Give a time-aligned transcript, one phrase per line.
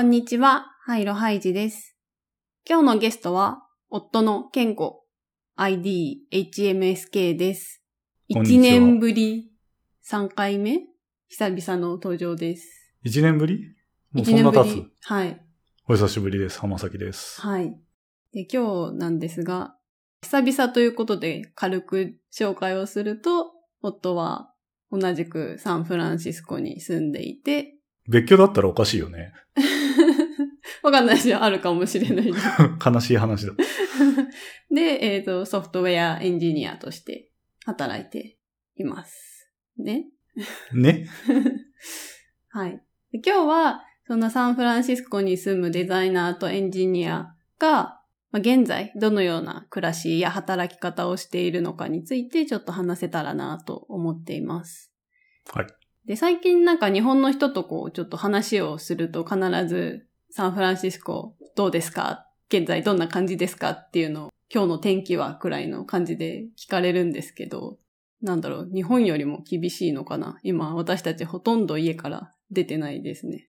[0.00, 1.94] こんにちは、ハイロハイジです。
[2.66, 5.04] 今日のゲストは、夫のケンコ、
[5.56, 7.82] ID、HMSK です。
[8.30, 9.52] 1こんにちは年ぶり、
[10.10, 10.78] 3回目？
[11.28, 12.94] 久々の登場です。
[13.02, 13.74] 一年ぶり？
[14.12, 14.90] もう1そんな経つ年ぶり。
[15.02, 15.40] はい。
[15.86, 16.58] お久しぶりです。
[16.60, 17.38] 浜崎です。
[17.42, 17.78] はい。
[18.32, 19.76] で、今日なんですが、
[20.22, 24.50] 久々ということで軽く紹介をすると、夫は
[24.90, 27.74] 同じくサンフランシスコに住んでいて、
[28.08, 29.34] 別居だったらおかしいよね。
[30.82, 32.46] わかんないし、あるかもしれないです。
[32.84, 33.52] 悲しい話だ。
[34.70, 37.30] で、えっ、と、ソフトウェアエンジニアとして
[37.64, 38.38] 働いて
[38.76, 39.50] います。
[39.76, 40.06] ね。
[40.72, 41.06] ね
[42.48, 42.82] はい。
[43.12, 48.00] で今日は、そんなサンフランシスコに住むデザイナーとエンジニアが、
[48.32, 54.92] まあ、現在どのような暮らしや働き方をしているのかについてちょっと話せたらなと思っています。
[55.52, 55.66] はい。
[56.06, 62.26] で、最近なんか日本の人とこうちょっと話をすると必ずサンフランシスコどうですか？
[62.48, 63.70] 現在どんな感じですか？
[63.70, 67.78] っていうのを今日の天気はくらいの感じで聞かれるんですけど、
[68.22, 70.38] なんだろう、日本よりも厳しいのかな？
[70.42, 73.48] 今私たちほとんど家から出てないですね。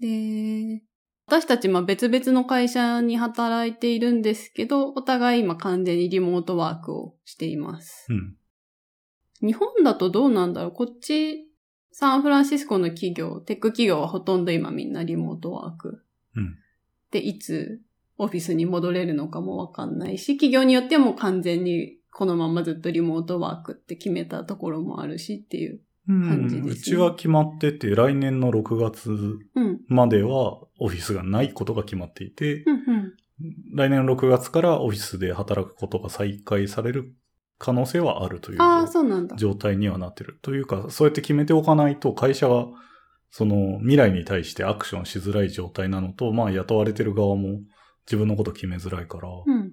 [0.00, 0.82] で、
[1.26, 8.06] 私たちまあ別々の会社に働いているんですけど、お互い今完全にリモートワークをしています。
[8.08, 8.36] うん。
[9.46, 10.72] 日本だとどうなんだろう？
[10.72, 11.49] こっち、
[11.92, 16.02] サンフランシスコの企業、テック企業はほとんど今みんなリモートワーク。
[16.36, 16.58] うん。
[17.10, 17.80] で、いつ
[18.18, 25.80] オフィスに戻れるのかもわかんないし、企業によっても完全にこのままずっとリモートワークって決めたところもあるしっていう。
[26.06, 29.10] 感じですねうちは決まってて、来年の6月
[29.54, 29.80] うん。
[29.88, 33.14] まではオフィスがないことが決まっていて、うんうん。
[33.74, 37.14] 来年の6月からオフィスで働くことが再開される
[37.60, 38.58] 可能性はあるという。
[39.36, 40.38] 状態にはなってる。
[40.40, 42.66] というか、そうやって決めておかないと会社が
[43.30, 47.60] その未来に対してアクションしづらい状態なのと、まあ雇われてる側も
[48.06, 49.72] 自分のこと決めづらいから、うん。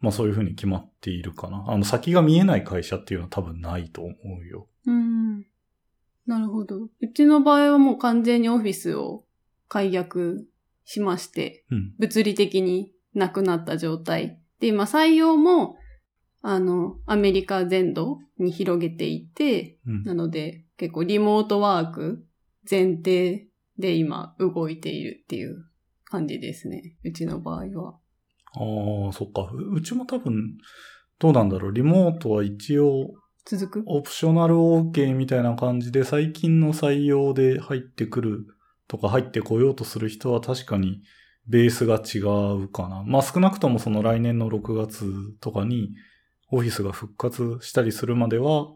[0.00, 1.64] まあそういうふうに決まっているかな。
[1.68, 4.66] あの先が見えない会社っていうのは多分ないと思うよ。
[4.86, 5.46] うん。
[6.26, 6.88] なるほど。
[7.00, 9.24] うちの場合はもう完全にオフィスを
[9.68, 10.48] 解約
[10.84, 11.94] しまして、うん。
[12.00, 14.40] 物理的になくなった状態。
[14.58, 15.76] で、今採用も、
[16.42, 22.24] あの、アメリカ全土に広げていて、うんなので結構リモートワーク
[22.68, 23.46] 前提
[23.78, 25.64] で今動いているっていう
[26.04, 26.96] 感じですね。
[27.04, 27.94] うちの場合は。
[28.54, 29.50] ああ、そっか。
[29.52, 30.58] ううちも多分、
[31.18, 31.72] どうなんだろう。
[31.72, 33.14] リモートは一応、
[33.44, 33.84] 続く？
[33.86, 38.46] オプショナル OK みたいな感じで、最近の採用で入ってくる
[38.88, 41.02] とか入ってこようとする人は確かに
[41.46, 42.18] ベースが違
[42.64, 43.02] うかな。
[43.06, 45.04] まあ少なくともその来年の6月
[45.40, 45.94] とかに
[46.52, 48.68] オフィスが復活したりするまでは、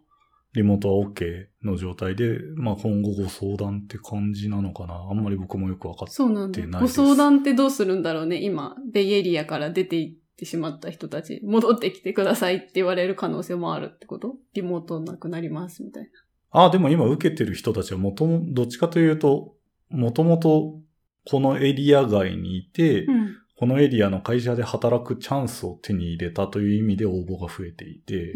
[0.54, 4.94] リモートは OK の状態で、まあ今後ご相談って感じなのかな。
[4.94, 6.66] あんまり僕もよくわかってそうなんだ出。
[6.66, 8.42] ないごです相談ってどうするんだろうね。
[8.42, 14.36] 今、ベイエリアから出て行ってしまった人たち、戻ってきてくださいって言われる可能性もあるってこと？
[14.54, 16.04] リモートなくなりますみたい
[16.50, 16.64] な。
[16.64, 19.54] あ、でも今受けてる人たちはもとも、どっちかというと、
[19.90, 20.80] もともと
[21.28, 23.36] このエリア外にいて、うん。
[23.56, 28.32] このエリアの会社で働くチャンスを手に入れたという意味で応募が増えていて。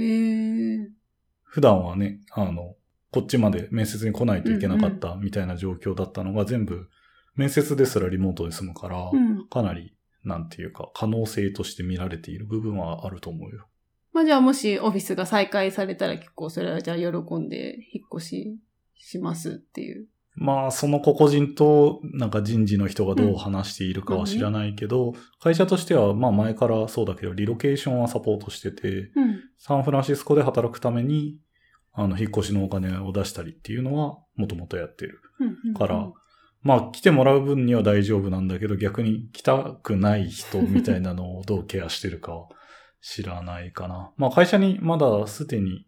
[1.42, 2.76] 普段はね、あの、
[3.10, 6.88] こっちまで面接に来ないといけなかったみたいな状況だったのが全部、
[7.34, 9.48] 面接ですらリモートで済むから、うん。
[9.48, 9.94] かなり、
[10.24, 13.66] なんていうか、可能性として見られている部分はあると思うよ。
[14.12, 18.58] まあじゃあもしオフィスが再開されたら結構それはじゃあ喜んで引っ越し
[18.96, 20.06] しますっていう。
[20.36, 29.40] まあ、その個々人と、なんか人事の人がどう話しているかは知らないけど、会社としては、まあ前からそうだけど、リロケーションはサポートしてて、うん。
[29.58, 31.38] サンフランシスコで働くために、
[31.92, 35.20] あの、引っ越しのお金を出したりっていうのは、もともとやってる。
[35.66, 35.74] うん。
[35.74, 36.10] から
[36.62, 42.48] まあ、来てもらう分には大丈夫なんだけど、逆に来たくない人みたいなのをどうケアしてるかは
[43.00, 44.12] 知らないかな。
[44.16, 45.86] まあ、会社にまだすでに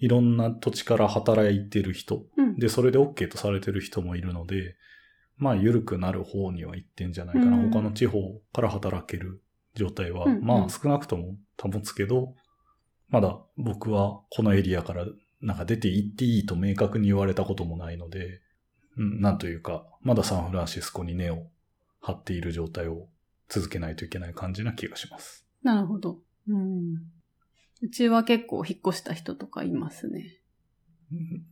[0.00, 2.56] いろんな土地から働いてる人、うん。
[2.56, 4.74] で、それで OK とされてる人もいるので、
[5.36, 7.56] まあ、緩くなる方には行ってんじゃないかな。
[7.56, 8.20] うん他の地方
[8.52, 9.42] から働ける
[9.74, 12.34] 状態は、うんうんまあ、少なくとも保つけど、
[13.08, 15.06] まだ僕はこのエリアから
[15.40, 18.40] なんか出て行っていいと明確に言われたこともないので、
[18.96, 21.46] うん、なんというか、まだサンフランシスコに根を
[22.00, 23.08] 張っている状態を
[23.48, 25.46] 続けないといけない感じな気がします。
[25.62, 26.18] なるほど。
[26.48, 26.96] うん。
[27.82, 30.40] うちは結構引っ越した人とかいますね。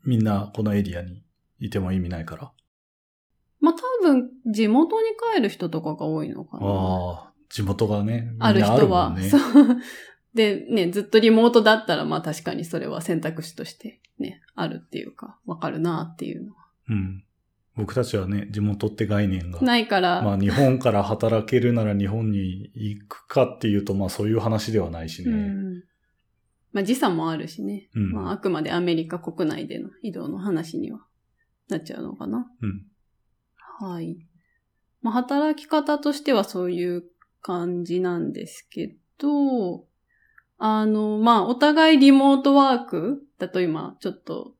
[0.04, 1.24] みんなこのエリアに
[1.58, 2.52] いても意味ないから。
[3.60, 6.66] まあ多分地元に帰る人とかが多いのかな。
[6.66, 9.16] ああ、地元がね、ある人は。
[9.30, 9.42] そう。
[10.34, 16.66] で、ね、ずっとリモートだったら、まあ確かにそれは選択肢としてね、あるっていうか、わかるなっていうのは。
[16.90, 17.24] うん。
[17.74, 19.60] 僕たちはね、地元って概念が。
[19.60, 25.32] ないから、まあ日本から働けるなら日本に行くかっていうと、まあそういう話ではないしね。
[25.32, 25.82] うん。
[26.72, 27.88] まあ時差もあるしね。
[27.94, 28.12] うん。
[28.12, 31.00] まああくまでアメリカ国内での移動の話には
[31.68, 32.50] なっちゃうのかな。
[32.60, 32.86] うん。
[33.80, 34.18] はい。
[35.02, 37.04] まあ働き方としてはそういう
[37.40, 39.86] 感じなんですけど、
[40.58, 44.54] あの、まあお互いリモートワークだと今ちょっと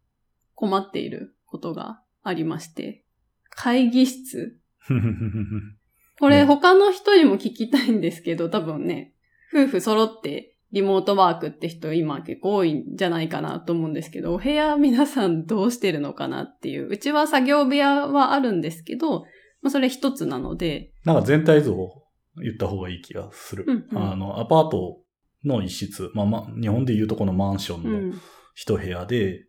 [0.55, 3.05] 困っていることがありまして、
[3.51, 4.61] 会議室
[6.19, 9.15] これね他の人にも聞きたいんですけど、多分ね、
[9.53, 16.89] 夫婦揃ってリモートワークって人今結構多いんじゃないかなと思うんですけど、お部屋皆さんどうしてるのかなっていう。
[16.89, 19.21] うちは作業部屋はあるんですけど、
[19.63, 22.05] まあ、それ一つなので、なんか全体像を
[22.43, 23.65] 言った方がいい気がする。
[23.67, 25.01] うんうんあの、アパート
[25.45, 28.21] の一室、まあまあ、日本で言うとこのマンショうンのん。
[28.55, 29.47] 一部屋で、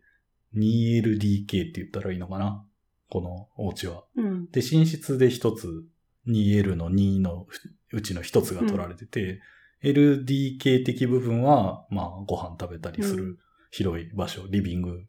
[0.56, 2.64] 2LDK って言ったらいいのかな？
[3.08, 4.04] このお家は。
[4.16, 4.50] うん。
[4.50, 5.68] で、寝室で一つ、
[6.26, 7.46] 2L の2の
[7.92, 9.40] うちの一つが取られてて、
[9.82, 13.38] LDK 的部分は、まあ、ご飯食べたりすうる
[13.70, 15.04] 広い場所、リビング。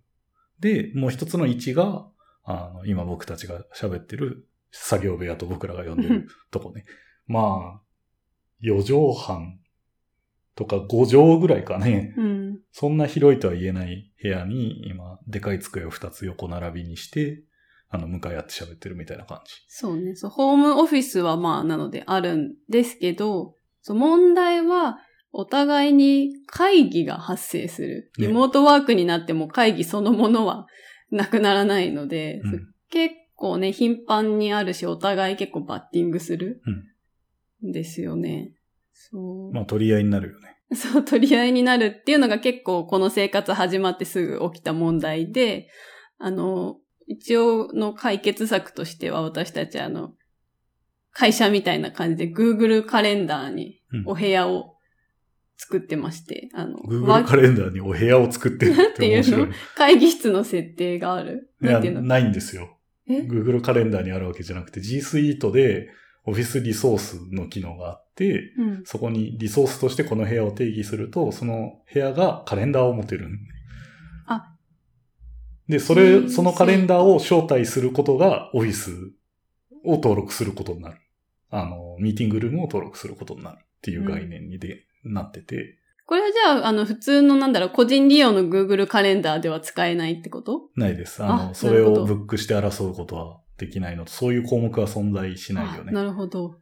[0.60, 2.08] で、もう一つの位置が、
[2.44, 6.86] あの、今僕たちが喋ってる作業部屋と僕らが呼んでるとこね。
[7.28, 7.82] まあ、
[8.64, 9.60] 4畳半
[10.56, 12.14] とか5畳ぐらいかね。
[12.18, 12.60] うん。
[12.72, 17.44] そんな広いとは言えない部屋に、今、でかい机を2つ横並びにして、
[17.90, 19.54] あの、向かい合って喋ってるみたいな感じ。
[19.68, 20.16] そうね。
[20.16, 25.00] そう、ホームオフィスはまあ、なのであるんですけど、そう、問題は、
[25.33, 28.12] お互いに会議が発生する。
[28.18, 30.68] ねリモートワークになっても会議そのものは
[31.10, 36.62] なくならないので、うん結構ね、頻繁にあるし、お互い結構バッティングする。
[37.66, 38.51] んですよね。
[38.94, 39.54] そう。
[39.54, 40.57] まあ、取り合いになるよね。
[40.75, 45.69] そう、取り合いになるっていうのが結構この生活始まってすぐ起きた問題で、
[46.18, 46.77] あの、
[47.07, 50.13] 一応の解決策としては私たちあの、
[51.13, 54.75] 会社みたいな感じで Google カレンダーにうんお部屋を
[55.58, 59.42] 作ってまして、あの、Google わカレンダーにお部屋を作ってるって面白い。
[59.42, 61.52] なん 会議室の設定がある。
[61.62, 62.80] いや、なんていんですよ。
[63.08, 65.90] え？Google カレンダーにあるわけじゃなくて G Suite で
[66.25, 68.84] Office リソースの機能があって、うん。
[68.86, 73.28] そこにリソースとしてこの部屋を定義すると、その部屋がカレンダーを持てる。
[74.25, 74.56] あ。
[75.68, 79.12] で、それ、そのカレンダーを招待することが Office
[79.84, 81.00] を登録することになる。
[81.51, 90.69] あの、ミーティングルームを登録することになるっていう概念にで、なってて、これはじゃあ、あの、普通のなんだろう、個人利用の Google カレンダーでは使えないってこと？
[90.75, 91.24] ないです。
[91.24, 95.92] あの、あそれをブックして争うことはできないのと、そういう項目は存在しないよね。
[95.92, 96.59] あなるほど。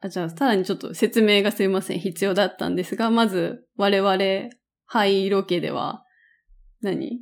[0.00, 4.50] あじゃあ、さらにちょっと説明がすいません、必要だったんですが、まず、我々、
[4.86, 6.04] 灰色家では
[6.80, 7.20] 何、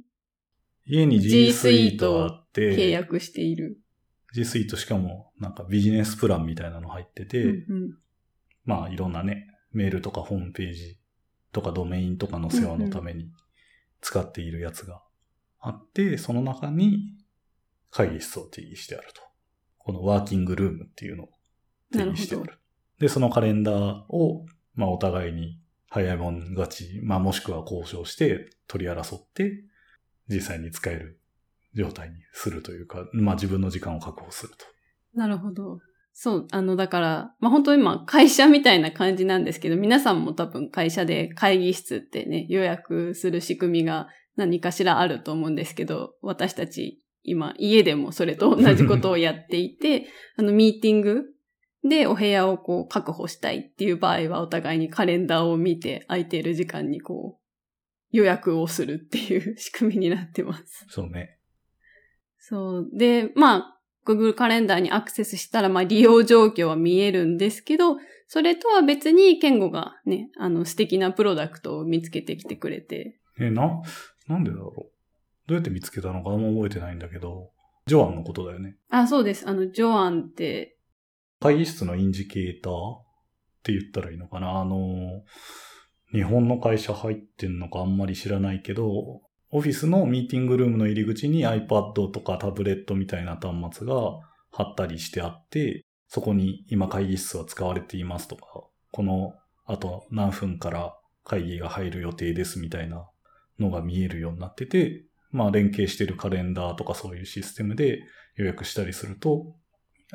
[0.85, 3.79] 家に G G Suite あって、契約している。
[4.33, 7.99] G Suite しかもなんかビジネスプランみたいなの入ってて、うんうん
[8.65, 10.99] まあいろんなね、メールとかホームページ
[11.53, 13.31] とかドメインとかの世話のために
[14.01, 15.03] 使っているやつが
[15.61, 17.17] あって、その中に
[17.91, 19.23] 会議室を定義してあると。
[19.79, 21.29] このワーキングルームっていうのを
[21.93, 22.59] 定義してあなる。
[22.99, 23.77] で、そのカレンダー
[24.09, 29.65] を、まあお互いに早いもん勝ち、まあもしくは交渉して取り争って、
[30.29, 31.21] 実際に使える
[31.75, 34.67] 状態にするというか、まあ自分の時間を確保すると。
[35.15, 35.79] なるほど。
[36.15, 51.25] そう、あの、だから、まあ、本当今、会社みたいな感じなんですけど、皆さんも多分会社で会議室ってね、予約する仕組みが何かしらあると思うんですけど、私たち、今、家でもそれと同じことをやっていて、 あの、ミーティング
[51.83, 57.43] でお部屋をこう確保したいっていう場合は、お互いにカレンダーを見て、空いている時間にこう、
[58.11, 60.85] 予約をするっていう仕組みになってます。
[60.89, 61.39] そうね。
[62.45, 62.89] そう。
[62.93, 73.21] で、まあ、Google カレンダーにアクセスしたら、まあ、利用状況は見えるんですけど、それとは別に、ケンゴがね、あの、素敵なプロダクトを見つけてきてくれて。
[73.39, 73.83] え、な、
[74.27, 74.93] なんでだろう。
[75.47, 77.51] どうやって見つけたのかあんま覚えてないんだけど、
[77.87, 78.77] ジョアンのことだよね。
[78.91, 79.49] あ、そうです。
[79.49, 80.77] あの、ジョアンって、
[81.41, 83.05] 会議室のインジケーターっ
[83.63, 85.23] て言ったらいいのかなあの、
[86.13, 89.23] 日本の会社入ってんのかあんまり知らないけど、
[89.55, 93.95] オフィスのミーティングルームの入り口に iPad とかタブレットみたいな端末が
[94.51, 99.35] 貼ったりしてあって、そこに今会議室は使われていますとか、この
[99.67, 103.07] 後何分から会議が入る予定ですみたいな
[103.59, 108.01] のが見えるようになってて、まあ連携してるカレンダーとかそういうシステムで
[108.37, 109.55] 予約したりすると、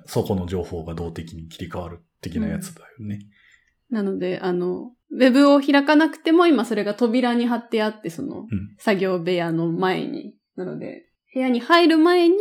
[0.08, 3.20] そこの情報が動的に切り替わる的なやつだよね。
[3.90, 8.48] なので、あの、ウェブを開かなくても今それが扉に貼ってあって、その、うん
[8.80, 10.36] 作業部屋の前に。
[10.56, 12.36] なので、部屋に入る前に、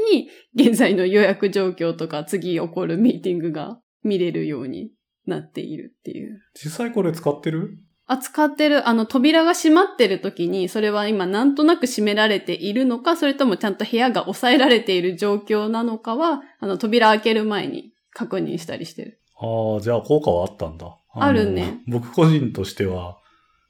[0.55, 4.91] 現在の予約状況とか次起こるミーティングが見れるように
[5.27, 6.41] なっているっていう。
[6.55, 7.79] 実際これ使ってる？
[8.07, 19.21] あ、使ってる、あの、扉が閉まってる時に、それは今なんとなく閉められているのか、それともちゃんと部屋が抑えられている状況なのかは、あの、扉開ける前に確認したりしてる。
[19.39, 20.97] ああ、じゃあ効果はあったんだ。
[21.21, 21.81] のあるね。
[21.87, 23.19] 僕個人としては、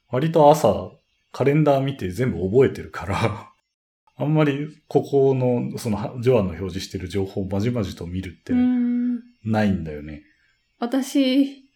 [0.09, 0.91] 割と朝、
[1.31, 3.51] カレンダー見て全部覚えてるから、
[4.19, 8.53] あんまりここの、その、ジョアの表示してる情報をまじまじと見るって。
[9.43, 10.23] ないんだよね。
[10.79, 11.69] 私、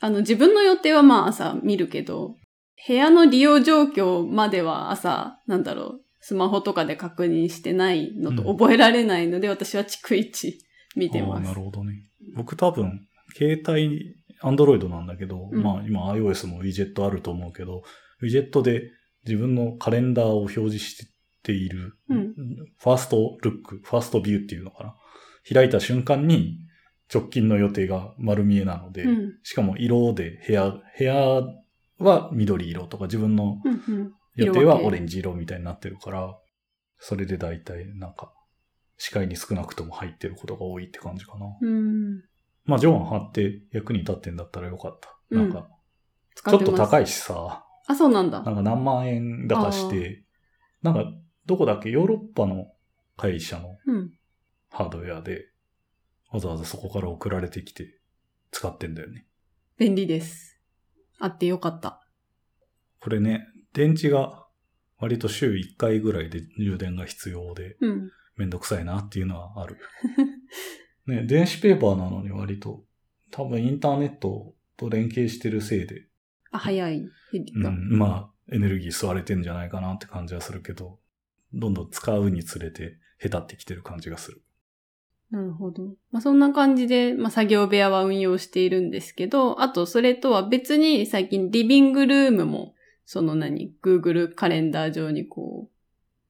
[0.00, 2.36] あの、自分の予定はまあ朝見るけど、
[2.86, 10.58] 部屋の利用状況までは朝、なんだろう、スマホとかで確認してないのとうん覚えられないので、私は逐一
[10.94, 11.54] 見てますな。
[11.54, 12.02] るほどね。
[12.34, 17.82] 僕多分、携帯、アンドロイドなんだけど、うんまあ今 iOS もウィジェットあると思うけど、
[18.20, 18.90] ウィジェットで
[19.26, 21.06] 自分のカレンダーを表示し
[21.42, 22.34] ている、うん
[22.78, 24.94] ファーストルック、ファーストビューっていうのかな。
[25.52, 26.58] 開いた瞬間に
[27.12, 29.32] 直近の予定が丸見えなので、うん。
[29.42, 31.42] しかも色で部屋、部屋
[31.98, 33.58] は緑色とか自分の。
[34.36, 36.36] 予定はオレンジ色みたいになってるから、
[36.98, 38.32] それで大体なんか
[38.98, 41.46] 視界に少なくとも入ってることが多いって感じかな。
[41.60, 42.22] うん。
[42.66, 45.16] まあ、ジョアン貼って役に立ってんだったらよかった。
[45.30, 45.68] うんなんか、
[46.34, 48.50] ちょ使っと高いしさ、あ、そうなんだな。
[48.52, 50.24] んか何万円だかして、
[50.82, 51.04] なんか、
[51.46, 51.90] どこだっけ？
[51.90, 52.66] ヨーロッパの
[53.16, 54.10] 会社のうん。
[54.68, 55.46] ハードウェアで、
[56.30, 58.00] わざわざそこから送られてきて
[58.50, 59.26] 使ってんだよね。
[59.78, 60.60] 便利です。
[61.18, 62.06] あってよかった。
[63.00, 64.44] これね、電池が
[64.98, 68.10] 割と週1回ぐらいで充電が必要で、うん。
[68.36, 69.78] めんどくさいなっていうのはある。
[71.06, 72.84] ね、電子ペーパーなのに割と、
[73.30, 76.06] 多分インターネットと連携してるせいで、
[76.50, 77.02] あ、早い。
[77.62, 80.98] がうん、まあ、エネルギー吸われてんじゃないかなって感じはするけど、
[81.52, 84.42] どんどん使うにつれて、下手ってきてる感じがする。
[85.30, 85.94] なるほど。
[86.12, 95.76] まあ、そんな感じで、まあ、作業部屋は運用しているんですけど、あと、それとは別に最近リビングルームも、その何、Google カレンダー上にこう、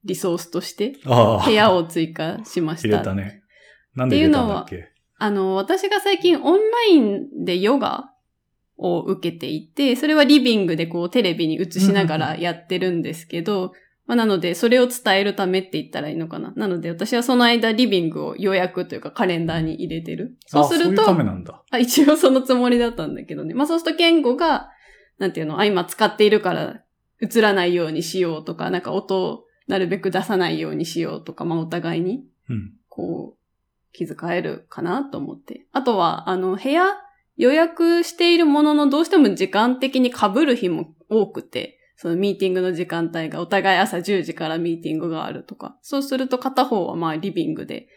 [0.04, 0.96] リソースとして。
[1.04, 2.88] 部屋を追加しました。
[2.88, 3.42] 入れたね。
[3.96, 4.92] なんで入れたんだっけ？
[5.18, 8.12] あの、私が最近オンラインでヨガ
[8.76, 13.72] を受けていて、それはリビングでこうテレビに映しながらやってるんですけど、
[14.06, 16.52] まあ、なのでそれを伝えるためって言ったらいいのかな。
[16.54, 20.36] なので私はその間リビングを予約というかカレンダーに入れてる。
[20.46, 21.62] そうすると、あそういうためなんだ。
[21.70, 23.54] あ一応そのつもりだったんだけどね。
[23.54, 24.70] まあそうすると言語が、
[25.18, 26.82] なんていうの、あ、今使っているから
[27.20, 32.74] 映らないようにしようとか、なんか音をなるべく出さないようにしようとか、まあお互いにうん。
[32.88, 33.38] こう、
[33.96, 35.66] 気遣えるかなと思って。
[35.72, 36.96] あとは、あの、部屋
[37.36, 47.88] 予約しているもののどうしても時間的に被る日も多くて、そのミーティングの時間帯がお互い朝10時からミーティングがあるとか、そうすると片方はまあリビングで、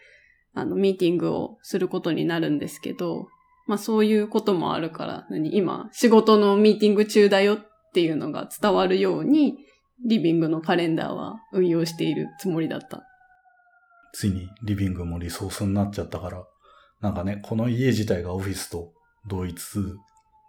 [0.54, 3.28] あの、ミーティングをすることになるんですけど、
[3.66, 7.58] まあそういうこともあるから、何今、仕事のミーティング中だよっ
[7.92, 9.58] ていうのが伝わるように、
[10.06, 13.04] リビングのカレンダーは運用しているつもりだった。
[14.12, 16.44] ついにリビングもリソースになっちゃったから、
[17.00, 18.92] なんかね、この家自体がオフィスと
[19.26, 19.60] 同一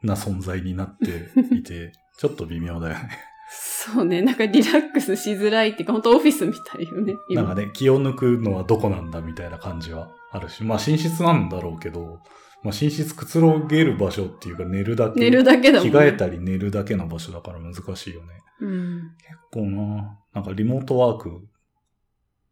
[0.04, 3.10] な存在になっていて、 ちょっと微妙だよね。
[3.54, 7.16] そうね、なんかリラックスしづらいっていうか、本当オフィスみたいよね。
[7.30, 12.20] 今なんかね、気を抜くのはどこなんだみたいな感じはあるし、まあ寝室なんだろうけど、
[12.64, 15.92] まあ寝室くつろげる場所っていうか寝るだけ、寝るだけだもんね。
[15.92, 18.28] 着替えたり寝るだけの場所だから難しいよね。
[18.62, 19.12] うん。
[19.18, 21.42] 結構な、なんかリモートワーク、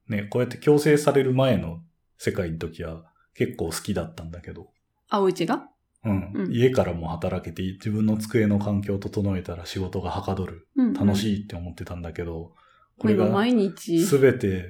[0.09, 1.81] ね、こうやって強制される前の
[2.17, 4.71] 世界の時は結構好きだったんだけど、
[5.07, 5.69] あ、お家が？
[6.03, 10.67] うん、うん家からも働けて自分の机の環境を整えたら仕事がはかどる。
[10.75, 11.15] うん、楽い。
[11.15, 12.55] しいって思ってたんだけど、こ
[12.97, 14.03] これが毎日。
[14.03, 14.65] すべて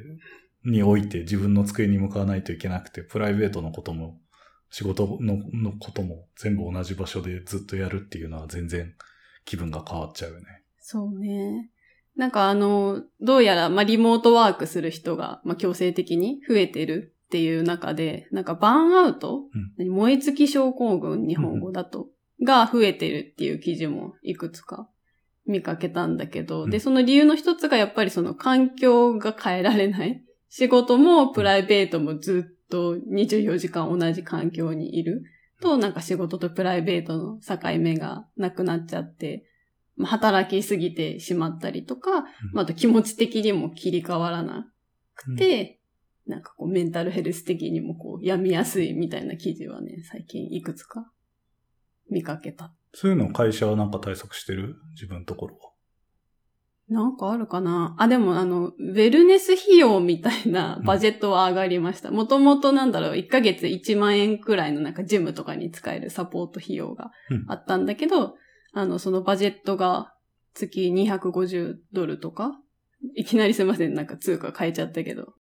[0.65, 4.19] において自分の机に向かわないといけなくて、プライベートのことも
[4.69, 8.93] 仕事ののことも全部同じ場所でずっとやるっていうのは全然
[9.45, 10.45] 気分が変わっちゃうよね。
[10.79, 11.69] そうね。
[12.19, 19.43] なんかあの、どうやら、まあ、リモートワークする人が、まあ、強制的に増えてるっていう中で、なんかバーンアウト、
[19.77, 22.09] 燃え尽き症候群、日本語だと、
[22.43, 24.89] が増えてるっていう記事もいくつか
[25.47, 26.69] 見かけたんだけど、うん。
[26.69, 30.21] で、その理由の一つがやっぱりその環境が変えられない。
[30.49, 35.23] 仕事もプライベートもずっと24時間同じ環境にいる
[35.61, 39.48] と、なんか仕事とプライベートの境目がなくなっちゃって、まあ
[40.05, 42.21] 働きすぎてしまったりとか、
[42.53, 44.71] まあ、あと気持ち的にも切り替わらな
[45.15, 45.79] くて、
[46.27, 51.11] なんかこうメンタルヘルス的にもこう病みやすいみたいな記事はね、最近いくつか
[52.09, 52.73] 見かけた。
[52.93, 54.75] そういうの会社はなんか対策してる？
[54.93, 55.69] 自分のところは。
[56.87, 57.95] なんかあるかな？
[57.99, 62.09] あ、でもあの、ウェルネス費用みたいなバジェットは上がりました。
[62.09, 67.11] もともとなんだろう、1ヶ月1万円くらいのなんかジムとかに使えるサポート費用が
[67.47, 68.35] あったんだけど、
[68.73, 70.13] あの、そのバジェットが
[70.53, 72.59] 月250ドルとか、
[73.15, 75.33] いきなりすいません、なんか通貨変えちゃったけど、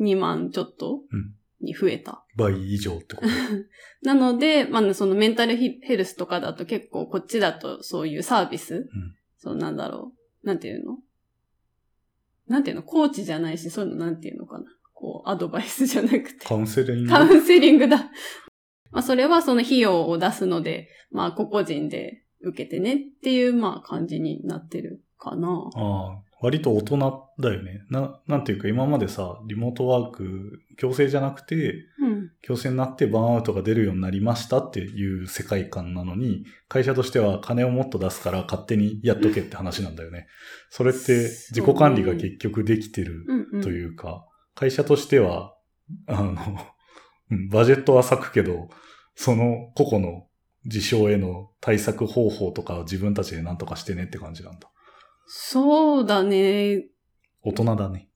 [0.00, 1.34] 2万ちょっとうん。
[1.62, 2.24] に増えた。
[2.36, 3.28] 倍以上ってこと？
[4.02, 8.88] なので、まあ、そのメンタルヘルスとかだと結構こっちだとそういうサービス、
[9.36, 10.98] そうなんだろう、なんていうの？
[12.48, 12.82] なんていうの？
[12.82, 14.64] コーチじゃないし、そういうのなんていうのかな？
[14.94, 16.46] こう、アドバイスじゃなくて。
[16.46, 17.10] カウンセリング？
[17.10, 18.10] カウンセリングだ。
[18.90, 25.70] まあ、それはその費用を出すので、まあ、個々人で受けてねっていう、まあ、感じになってるかな。
[25.74, 27.82] ああ、割と大人だよね。
[27.90, 32.30] な、なんていうか今までさ、リモートワーク、強制じゃなくて、うん。
[32.42, 40.26] 強制になってバーンアウトが出るようになりましたっていう世界観なのに、会社としては金をもっと出すから勝手にやっとけって話なんだよね。
[40.70, 43.62] それって自己管理が結局できてるうん、うん。
[43.62, 45.54] というか、会社としては、
[46.06, 46.36] あの、うん
[47.48, 48.68] バジェットは割くけど、
[49.14, 50.26] その個々の
[50.66, 54.68] 事象への対策方法とかを自分たちで何とかしてねって感じなんだ。
[55.26, 56.84] そうだね。
[57.42, 58.08] 大人だね。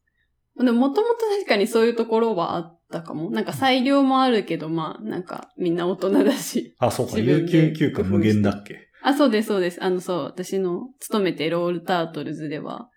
[0.59, 3.31] でも、もともと確かにそういうところはあったかも。
[3.31, 6.75] なんか裁量もあるけど、まあ、なんかみんな大人だし。
[6.79, 8.89] あ、そうか、有給休暇無限だっけ？
[9.03, 9.83] あ、そうです、そうです。
[9.83, 12.89] あの、そう、私の勤めているオールタートルズでは、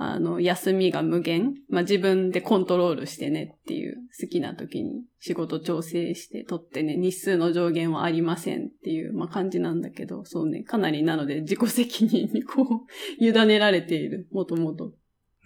[0.00, 1.54] あの、休みが無限。
[1.68, 14.92] まあ、自分でコントロールしてねっていう、好きな時に仕事調整して取ってね、日数の上限はありませんっていう、まあ、感じなんだけど、そうね、かなりなので自己責任にこう、委ねられている、もともと。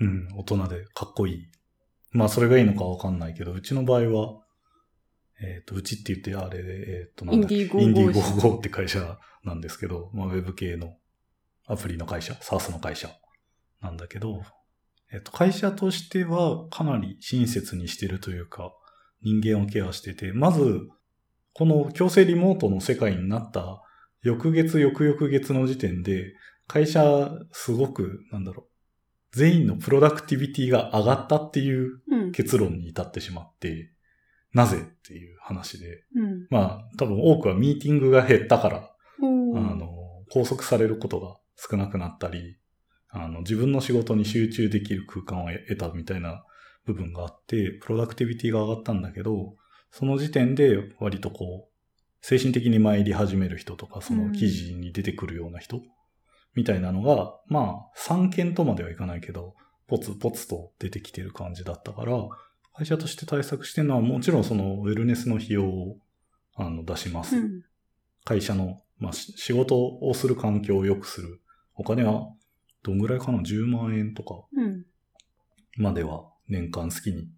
[0.00, 1.49] うん、大人でかっこいい。
[2.11, 4.42] まあ、それがいいのかわかんないけど、うちの場合は、
[5.40, 10.99] えっ、と、うちって言って、あれ、えっ、と、なんだっけインディーゴーインディーゴゴーーゴーって会社なんですけど、まあ、ウェブ系の
[11.66, 13.09] アプリの会社、サースの会社
[13.83, 14.43] なんだけど、
[15.12, 18.73] えっ、と、会社としてはかなり親切にしてるというか、
[19.23, 20.81] 人間をケアしてて、まず、
[21.55, 23.83] この強制リモートの世界になった
[24.23, 26.35] 翌月、翌々月の時点で、
[26.67, 32.33] 会社すごく、なんだろう、全員のプロダクティビティが上がったっていううん。
[32.33, 33.91] 結論に至ってしまって、
[34.54, 36.04] なぜっていう話で。
[36.15, 36.47] うん。
[36.50, 39.89] まあ、多分多くはミーティングが減ったから、あの、
[40.30, 42.56] 拘束されることが少なくなったり、
[43.13, 46.45] あの、自分の仕事に集中できる空間を得たみたいな
[46.85, 49.55] 部分があって、プロダクティビティが上がったんだけど、
[49.91, 51.73] その時点で割とこう、
[52.23, 55.83] 精神的に参り始める人とか、その記事に出てくるような人、
[56.55, 59.55] みたいなのが、まあ、3件とまではいかないけど、
[59.87, 62.17] ポツポツと出てきてる感じだったから、
[62.75, 65.99] 会社として対策してるのはもちろんそのウェルネスの費用を
[66.55, 67.37] あの出します。
[67.37, 67.63] うん。
[68.25, 71.41] 会社の、まあ、し仕事をする環境を良くする。
[71.75, 72.29] お金は、
[72.82, 74.84] どんぐらいかな ?10 万円とかうん。
[75.76, 77.28] までは年間好きに、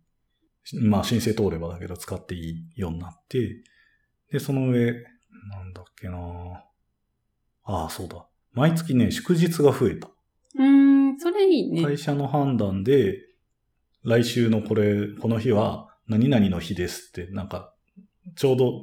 [0.88, 3.62] まあ申請通ればだけど使っていいようになって、
[4.30, 4.92] で、その上、
[5.50, 6.18] なんだっけな
[7.64, 8.26] ああ、そうだ。
[8.52, 10.08] 毎月ね、祝日が増えた。
[10.56, 10.64] うー
[11.14, 11.82] ん、それいいね。
[11.82, 13.18] 会社の判断で、
[14.02, 17.74] 来週のこれ、この日は何々の日ですって、なんか、
[18.36, 18.82] ちょうど、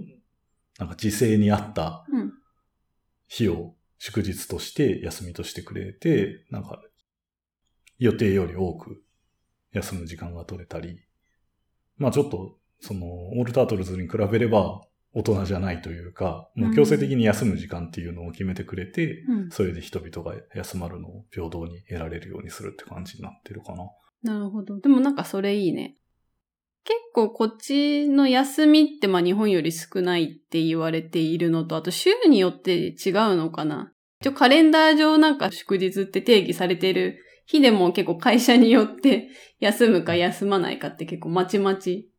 [0.80, 2.32] なんか時勢に合ったうん。
[3.28, 6.82] 日を祝日として休みとしてくれて、なんか、
[8.00, 9.04] 予定より多く
[9.74, 11.06] 休む時間が取れたり、
[11.98, 14.82] まあちょっと、その、オールタートルズに比べれば
[15.14, 19.52] 大人じゃないというか、もう強制的に休む時間っていうのを決めてくれて、うん。
[19.52, 23.84] それで人々が休まるのを平等に得られるようにするって感じになってるかな。
[24.24, 24.80] なるほど。
[24.80, 25.96] でもなんかそれいいね。
[26.84, 33.94] 結構こっちの休みってまあ日本より少ないって言われているのと、あと週によって違うのかな。
[34.22, 42.10] 一応カレンダー上なんか祝日って定義されている日でも結構会社によって休むか休まないかって結構まちまち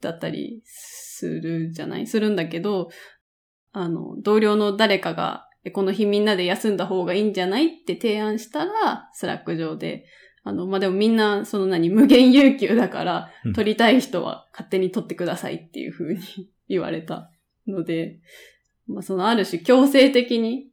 [0.00, 2.06] だったりするじゃない？
[2.06, 2.88] するんだけど、
[3.72, 10.06] あの、同僚の誰かが、この日みんなで休んだ方がいいんじゃないって提案したら、 Slack 上で、
[10.42, 16.20] あの、まあ、でもみんな、その何、無限有給だからうん、取りたい人は勝手に取ってくださいっていう風に
[16.68, 17.30] 言われた
[17.66, 18.20] ので、
[18.86, 20.70] まあ、そのある種強制的に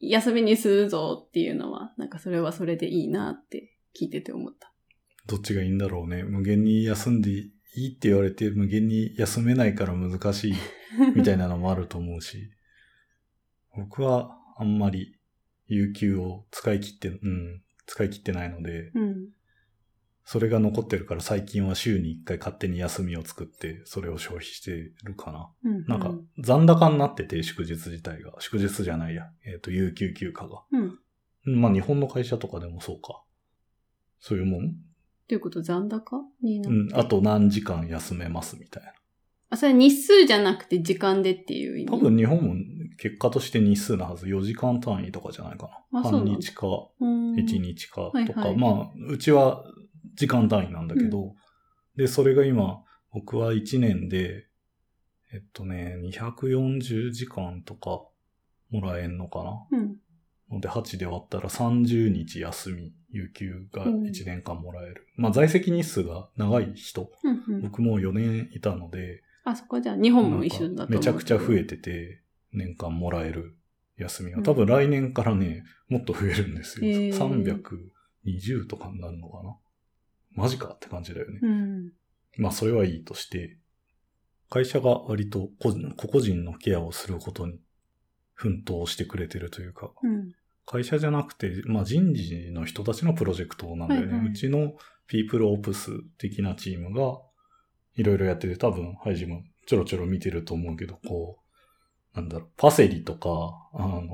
[0.00, 4.72] 休みにするぞっていうのは、なんかそれはそれでいいなって聞いてて思った。
[5.26, 6.22] どっちがいいんだろうね。
[6.22, 10.54] 無限に休んでいいって言われて、無限に休めないから難しい
[11.14, 12.50] みたいなのもあると思うし、
[13.76, 15.16] 僕はあんまり
[15.66, 19.28] 有給を使い切って、うん、使い切ってないので、うん。
[20.24, 24.70] それが残ってるから最近は週に一回勝手に休みを作って、それを消費して
[25.04, 25.50] るかな。
[25.64, 25.84] うん。
[25.86, 28.32] なんか、残高になってて、祝日自体が。
[28.38, 29.28] 祝日じゃないや。
[29.44, 30.62] えっ、と、有給休暇が。
[30.72, 31.60] うん。
[31.60, 33.22] まあ、日本の会社とかでもそうか。
[34.18, 34.74] そういうもん
[35.28, 36.78] ということ残高になって。
[36.94, 36.98] うん。
[36.98, 38.92] あと何時間休めますみたいな。
[39.50, 41.92] あ、それ日数じゃなくて時間でっていう意味？
[41.92, 42.54] 多分日本も
[42.98, 44.26] 結果として日数なはず。
[44.26, 46.02] 4時間単位とかじゃないかな。
[46.02, 46.66] な半日か
[47.00, 48.18] うん1日かとか。
[48.18, 49.64] はいはいまあ、うちは
[50.14, 51.34] 時間単位なんだけど、
[51.96, 54.46] で、それが今、僕は1年で、
[55.32, 58.02] えっとね、240時間とか
[58.70, 59.78] もらえんのかな。
[59.78, 59.96] うん。
[60.50, 65.08] ので、8で割ったら30日休み、有給がうん1年間もらえる。
[65.16, 67.62] まあ、在籍日数が長い人、うんうん。
[67.62, 70.92] 僕も4年いたので、あ、そこじゃあ日本も一緒だと。
[70.92, 73.56] めちゃくちゃ増えてて、年間もらえる
[73.96, 74.38] 休みが。
[74.38, 76.90] うん多分来年からね、もっと増えるんですよ。
[76.90, 77.52] へー
[78.24, 79.56] 320とかになるのかな。
[80.32, 81.38] マジかって感じだよね。
[81.42, 81.92] うん。
[82.38, 83.58] まあそれはいいとして、
[84.50, 87.60] 会社が割と個人個々人のケアをすることに
[88.34, 90.32] 奮闘してくれてるというか、うん。
[90.66, 94.06] 会社じゃなくて、まあ人事の人たちのプロジェクトなんだよね。
[94.06, 94.74] はいはいうちの
[95.06, 97.18] ピープルオプス的なチームが
[97.96, 101.38] いろいろやってて、多分ハイジもちょろちょろ見てると思うけど、こ
[102.14, 103.28] う、なんだろう、パセリとか、
[103.74, 104.04] あのー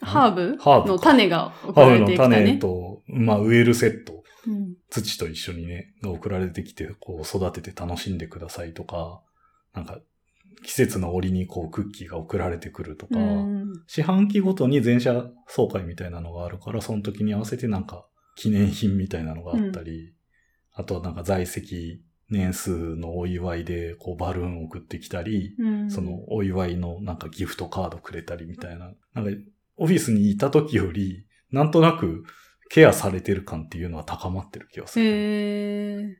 [0.00, 0.56] ハーブ？
[0.58, 2.36] ハーブかの種が送ハーブのられてきたね。
[2.36, 4.74] 種と、まあ植えるセット、うん。
[4.90, 9.22] 土と一緒にね、が送られてきて、こう育てて楽しんでくださいとか、
[9.72, 10.00] なんか
[10.64, 13.72] 季節の折にこうクッキーが送られてくるとか、うん。
[13.86, 18.04] 四半期ごとに全社総会みたいなのがあるから、その時に合わせてなんか
[18.36, 20.12] 記念品みたいなのがあったり、
[20.72, 25.90] あとはなんか在籍年数のお祝いでこうバルーン送ってきたり、うん。
[25.90, 29.30] そのお祝いのなんかギフトカードくれたりみたいな、なんか
[29.76, 32.24] オフィスにいた時より、なんとなく
[32.70, 35.04] ケアされてる感っていうのは高まってる気がする。
[35.04, 36.18] へえ。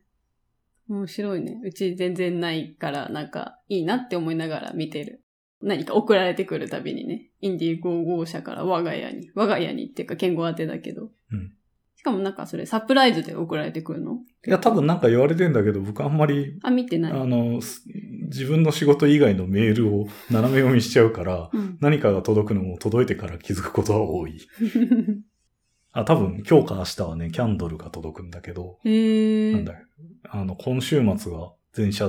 [0.88, 1.60] 面白いね。
[1.64, 5.24] うち全然ないから、なんか、いいなって思いながら見てる。
[5.62, 7.30] 何か送られてくるたびにね。
[7.40, 9.30] インディーゴーゴー社から我が家に。
[9.34, 11.10] 我が家にっていうか、健吾宛てだけど。
[11.32, 11.63] うんし
[12.04, 14.20] かもなんかそれサプライズで送られてくるの？
[14.46, 17.12] いや、多分なんか言われてんだけど、僕あんまり、あ、見てない。
[17.12, 17.82] あの、す
[18.28, 21.78] 自分の仕事以外のメールを斜め読みしちゃうから、うん。
[21.80, 24.38] 何かが届くのも届いてから気づくことは多い。
[25.92, 28.78] あ、多分今日か明日はね、キャンドルが届くんだけど。
[28.84, 29.86] なんだよ。
[30.28, 32.08] あの、今週末は全社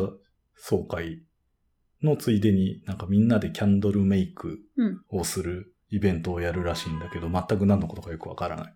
[0.56, 1.24] 総会
[2.02, 5.02] のついでになんかみんなでキャンドルメイクうん。
[5.10, 8.74] をするイベントをやるらしいんだけど、全く何のことかよくわからない。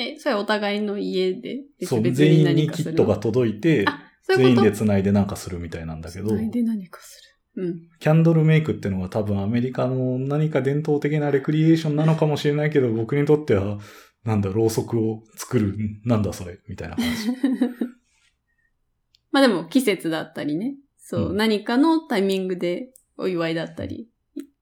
[0.00, 1.60] え、それお互いの家で？
[1.82, 4.62] そう、別全員にキットが届いて、あ、そういうこと？
[4.62, 7.22] 全員で繋いでなんかするみたいなんだけど、繋いで何かす
[7.56, 7.62] る。
[7.64, 7.80] うん。
[7.98, 13.78] キャンドルメイクってのは多分アメリカの何か伝統的なレクリエーションなのかもしれないけど、僕にとっては、
[14.24, 17.28] なんだ、ろうそくを作る、んなんだそれ、みたいな話。
[19.32, 20.76] まあでも季節だったりね。
[20.98, 24.08] そう、うん何かのタイミングでお祝いだったり、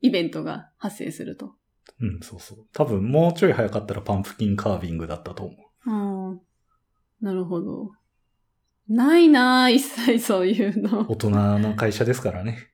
[0.00, 1.54] イイベントが発生すると。
[2.00, 2.66] うん、そうそう。
[2.72, 5.90] 多分もうちょい早かったらパンプキンカービングだったと思う。
[5.90, 6.40] ああ、
[7.20, 7.90] なるほど。
[8.88, 11.10] ないなぁ、一切そういうの。
[11.10, 12.70] 大人な会社ですからね。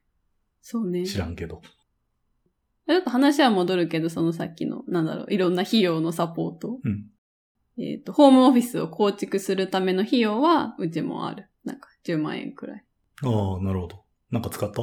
[0.60, 1.06] そうね。
[1.06, 1.62] 知らんけど。
[2.87, 6.78] ちょっと話は戻るけど、そのさっきの、なんだろう、いろんな費用のサポート。
[6.84, 7.06] うん。
[7.78, 11.48] えっ、と、ホームオフィスを構築するための費用は、うちもある。
[11.64, 12.84] なんか、10万円くらい。
[13.22, 14.04] ああ、なるほど。
[14.30, 14.82] なんか使った？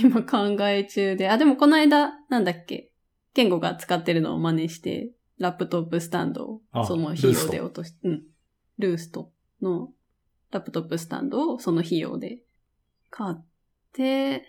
[0.00, 1.28] 今考え中で。
[1.28, 2.90] あ、でもこの間、なんだっけ？
[3.34, 8.22] ケンゴが使ってるのを真似して、ラップトップスタンドをあその費用で落とし、うん。
[8.78, 9.90] ルーストの
[10.50, 12.38] ラップトップスタンドをその費用で
[13.10, 13.44] 買っ
[13.92, 14.44] て、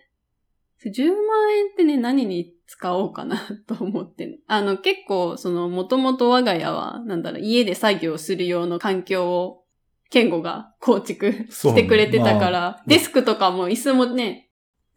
[0.86, 9.64] 10万円ってね、何に使おうかな と思って、ね、あの、結構、その、もともと我が家は、なんだろう、家で作業する用の環境を、
[10.12, 12.84] ケンゴが構築してくれてたから、まあ。
[12.86, 14.45] デスクとかも椅子もね、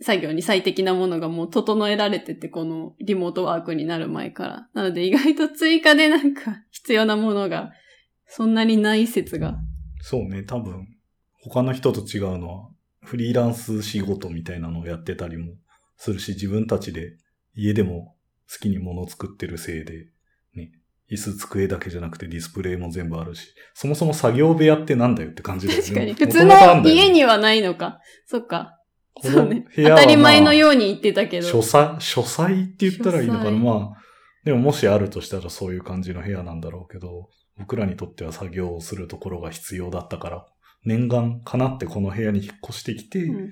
[0.00, 4.68] 作業に最適なものがもう整えられてて、このリモートワークになる前から。
[4.74, 7.72] なので意外と追加でなんか必要なものが
[8.26, 9.58] そんなにない説が。
[10.00, 10.86] そうね、多分、
[11.42, 12.68] 他の人と違うのは、
[13.02, 15.54] フリーランス仕事みたいなのをやってたりも
[15.96, 17.16] するし、自分たちで
[17.54, 18.14] 家でも
[18.50, 20.06] 好きに物を作ってるせいで、
[20.54, 20.72] ね、
[21.10, 25.84] 椅子机だけじゃなくてディスプレイも全部あるし、そもそも作業部屋ってなんだよって感じだよね。
[25.84, 26.12] 確かに。
[26.12, 27.98] 元普通の家にはないのか。
[28.26, 28.77] そっか。
[29.20, 29.66] このそうね。
[29.74, 31.46] 部屋は当たり前のように言ってたけど。
[31.46, 34.02] 書斎、書斎って言ったらいいのかなまあ、
[34.44, 40.46] でももしあるとしたらそういう感じの部屋なんだろうけど、僕らにとっては作業をするところが必要だったから、
[40.84, 43.50] 念願かなってこの部屋に引っ越してきて、うん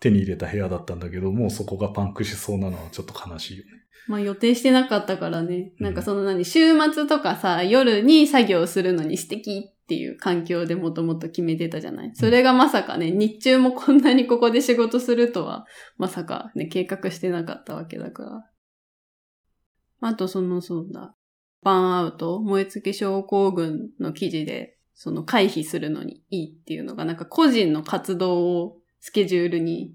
[0.00, 3.70] 手に入れた部屋だったんだけど、もうそこがパンクしそうなのはちょっと悲しいよね。
[4.08, 5.72] まあ予定してなかったからね。
[5.78, 12.12] うんなんかその何、週末とかさ、夜に作業するのに素敵っていう環境でもともと決めてたじゃない？
[12.14, 15.66] それがまさかね、日中もこんなにここで仕事するとは、
[15.98, 20.08] まさかね、計画してなかったわけだから。
[20.08, 21.16] あとその、そうだ。
[21.62, 29.92] バーンアウト、燃え尽き症候群の記事で、その回避するのにいいっていうのが、なんか個人の活動をスケジュールに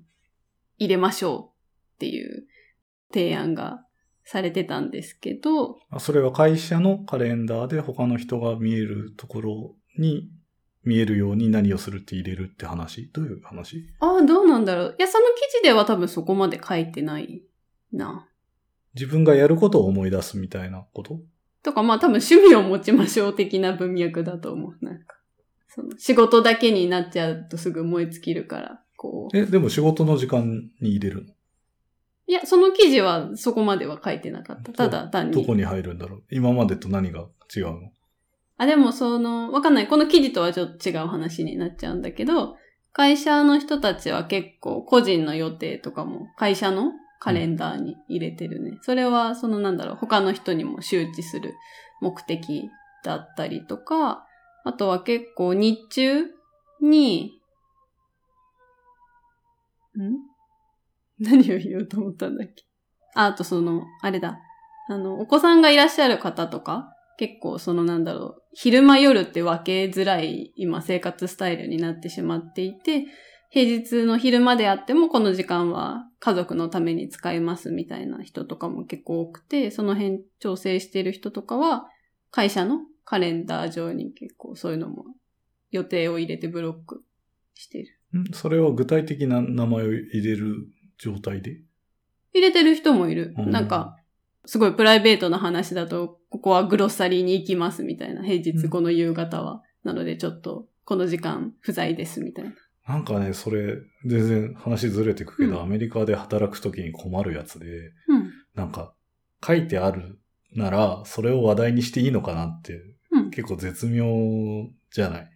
[0.78, 1.40] 入れましょう
[1.96, 2.46] っていう
[3.14, 3.80] 提案が
[4.26, 10.30] されてたんですけど、あそれは会社のカレンダーで他の人が見えるところに
[10.84, 13.10] 見えるように何をするって入れるって話？
[13.12, 13.88] どういう話？
[14.00, 14.96] ああ、どうなんだろう。
[14.98, 17.42] いや、その記事では多分そこまで書いてない
[17.92, 18.28] な。
[18.94, 21.20] 自分がやることを思い出すみたいなこと？
[21.64, 24.86] とか、まあ多分趣味を持ちましょう的な文脈だと思う。
[24.86, 25.16] なんか、
[25.68, 29.38] その仕事だけになっちゃうとすぐ燃え尽きるから、こう。
[29.38, 31.34] え、でも仕事の時間に入れるの？
[32.28, 34.72] いや、その記事はそこまでは書いてなかった。
[34.72, 35.34] ただ単に。
[35.36, 36.24] どこに入るんだろう？
[36.30, 37.92] 今までと何が違うの？
[38.58, 39.88] あ、でもその、わかんない。
[39.88, 42.58] この記事とはちょっと違う話になっちゃうんだけど、
[42.94, 48.78] 会社の人たちは結構個人の予定とかも会社のカレンダーに入れてるね。
[48.84, 51.56] それはそのなんだろう、他の人にも周知する
[52.00, 52.70] 目的
[53.04, 54.26] だったりとか、
[54.64, 56.26] あとは結構日中
[56.82, 57.42] に、
[59.98, 60.02] ん？
[61.20, 62.64] 何を言おうと思ったんだっけ？
[63.16, 64.40] あ、あとその、あれだ。
[64.90, 73.06] あの、お子さんがいらっしゃる方とか、結構そのなんだろう、昼間夜って分けづらい今生活スタイルになってしまっていて、
[73.50, 81.88] 平日の昼間であってもこの時間は家族のために使いますみたいな人とかも結構多くて、その辺調整してる人とかは
[82.32, 85.04] 会社のカレンダー上に結構そういうのも
[85.72, 87.04] 予定を入れてブロック
[87.56, 88.00] してる。
[88.18, 91.60] んそれは具体的な名前を入れる状態で？
[92.34, 93.34] 入れてる人もいる。
[93.38, 93.98] うんなんか、
[94.46, 98.24] すごいプライベートな話だと、ここはグロッサリーに行きますみたいな。
[98.24, 99.62] 平日この夕方は。
[99.84, 102.52] なのでちょっと、この時間不在ですみたいな。
[102.88, 107.66] なんかね、それ、全然話ずれてくけど、うんアメリカで働くときに困るやつで、
[108.08, 108.32] うん。
[108.54, 108.94] なんか、
[109.46, 110.20] 書いてある
[110.54, 112.82] なら、それを話題にしていいのかなって、
[113.12, 113.32] うん。
[113.32, 114.06] 結構絶妙
[114.92, 115.30] じゃない？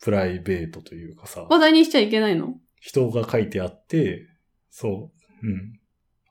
[0.00, 2.54] プライベートというかさ、話題にしちゃいけないの？
[2.80, 4.26] 人が書いてあって、
[4.70, 5.78] そう、うん。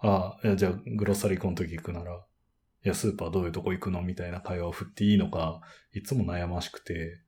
[0.02, 5.62] ああ、じゃあ、グロッサリーコの時行くなら、いや、スーパーどういうとこ行くのみたいな会話を振っていいのか、
[5.94, 7.22] いつも悩ましくて、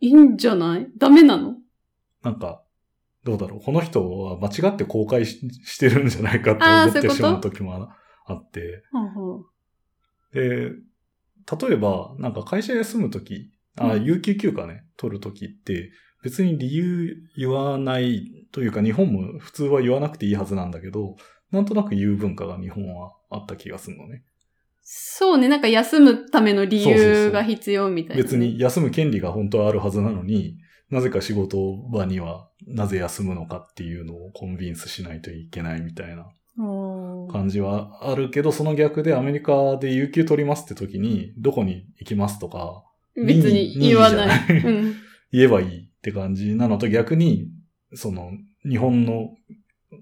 [0.00, 0.88] いいんじゃない？
[0.96, 1.56] ダメなの？
[2.22, 2.62] なんか、
[3.24, 3.60] どうだろう？
[3.60, 7.90] この人は間違って公開ししてるんじゃないかって思ってしまう時も
[8.24, 8.84] あって。
[10.32, 14.04] で、例えば、なんか会社休む時、あ、うん。
[14.04, 15.90] 有給休暇ね、取る時って、
[16.22, 21.16] 別に理由言わないというか、日本も普通は言わなくていいはずなんだけど、
[21.50, 24.22] なんとなく言う文化が日本はあった気がするのね。
[24.82, 28.22] そうね、なんか休むための理そうそうそう由が必要みたいな、ね。
[28.22, 30.56] 別に休む権利が本当はあるはずなのに、
[30.90, 36.30] なぜか仕事場にはなぜ休むのかっていうのをコンビンスしないといけないみたいな。
[37.30, 42.84] 感じはあるけど、その逆でアメリカで有給取りますって時に、どこに行きますとか、
[43.14, 44.26] 別に言わない。
[44.26, 44.94] ないうん。
[45.30, 47.48] 言えばいいって感じなのと逆に、
[47.94, 48.32] その、
[48.68, 49.30] 日本の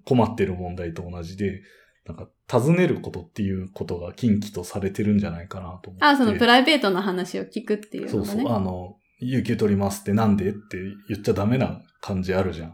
[0.05, 1.63] 困ってる問題と同じで、
[2.07, 6.05] なんか、尋ねることっていうことが禁忌とされてるんじゃないかなと思って。
[6.05, 8.11] あ、そのプライベートな話を聞くっていうね。
[8.11, 12.69] そうそう、あの、有給取りますってなんでって言っちゃダメな感じあるじゃん。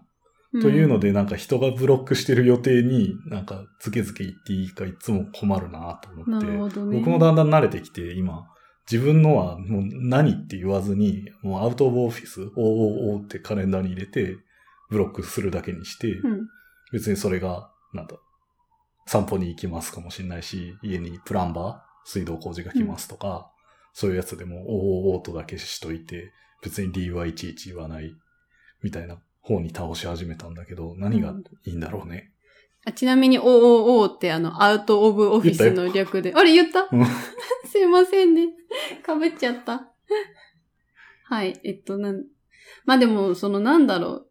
[0.59, 6.46] んというので、なんか人がブロックしてる予定に、なんか、ズケズケ言っていいかいつも困るなと思って。
[6.46, 6.98] なるほどね。
[6.98, 8.46] 僕もだんだん慣れてきて、今、
[8.90, 14.37] 自分のはもう何って言わずに、もうアウトオブオフィス、OOO ってカレンダーに入れて、
[14.90, 16.48] ブロックするだけにして、うん。
[16.92, 18.16] 別にそれが、なんだ、
[19.07, 23.50] 散歩に行きますかもしれないし、家にプランバー、水道工事が来ますとか、
[23.92, 24.66] そういうやつでも
[25.16, 28.14] OOO とだけしといて、別に理由はいちいち言わない、
[28.83, 32.33] みたいな方に倒し始めたんだけど、何がいいんだろうね。
[32.85, 36.33] あちなみに OOO ってあの、アウトオブオフィスの略で。
[36.35, 36.88] あれ言った？
[36.90, 37.05] うん
[37.70, 38.48] すいませんね。
[39.05, 39.88] かぶっちゃった。
[41.24, 41.59] はい。
[41.64, 42.24] えっと、なん、
[42.85, 44.28] まあでも、そのなんだろう。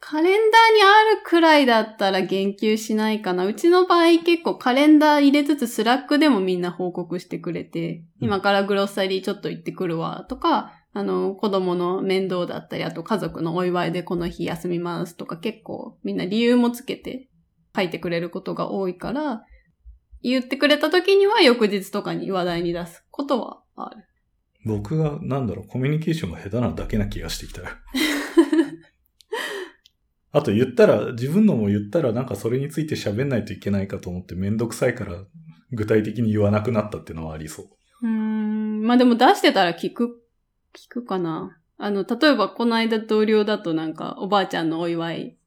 [0.00, 3.46] カレンダーにあるくらいだったら言及しないかな。
[3.46, 17.28] うちの場合結構カレンダー入れつつ Slack でもみんな報告してくれて、うん今から grocery ちょっと行ってくるわとか、あの、子供の面倒だったり、あと家族のお祝いでこの日休みますとか結構みんな理由もつけて
[17.76, 19.44] 書いてくれることが多いから、
[20.22, 24.04] 言ってくれた時には翌日とかに話題に出すことはある。
[24.64, 27.68] 僕が、なんだろう、コミュニケーションが下手なだけな気がしてきたよ。
[30.32, 35.24] あと言ったら、自分のも言ったらなんかそれについて喋んないといけないかと思ってめんどくさいから
[35.72, 37.66] 具体的に言わなくなったっていうのはありそう。
[38.02, 38.82] うん。
[38.82, 40.22] まあでも出してたら聞く、
[40.74, 41.58] 聞くかな。
[41.78, 45.38] あの、例えばこの間同僚だとなんかおばあちゃんのお祝い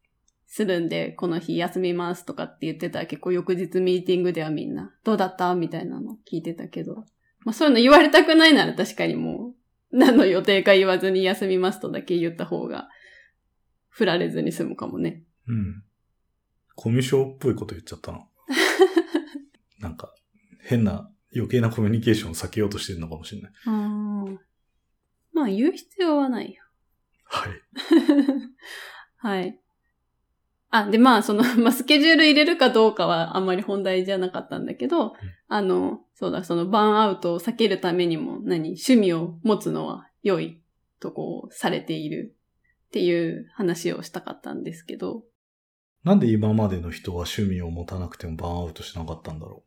[0.48, 5.54] するんで、この日休みますとかって言ってたら結構翌日ミーティングではみんな、どうだった？
[5.56, 7.06] みたいなの聞いてたけど。
[7.46, 9.54] まあそういうの言われたくないなら確かにも
[9.92, 12.90] う、何の予定か言わずに休みますとだけ言った方が、
[14.00, 15.24] 振られずに済むかもね。
[15.46, 15.84] うん。
[16.78, 18.26] コミュ障っぽいこと言っちゃったな。
[19.82, 20.16] なんか、
[20.62, 23.52] 変な余計なコミュニケーションを避けようとしてるのかもしれない。
[23.66, 24.26] あ
[25.34, 26.64] まあ言う必要はないよ。
[27.26, 27.52] はい。
[29.18, 29.60] はい。
[30.72, 35.14] あ、で、まあ、その、 まあ、スケジュール入れるかどうかはあんまり本題じゃなかったんだけど、
[35.50, 40.62] あの、そうだ、そのバーンアウトを避けるためにも、何、趣味を持つのは良い
[41.02, 42.38] とこう、されている
[42.90, 45.24] っていう話をしたかったんですけど、
[46.04, 49.64] なんで今までの人は趣味を持たなくてもバーンアウトしなかったんだろ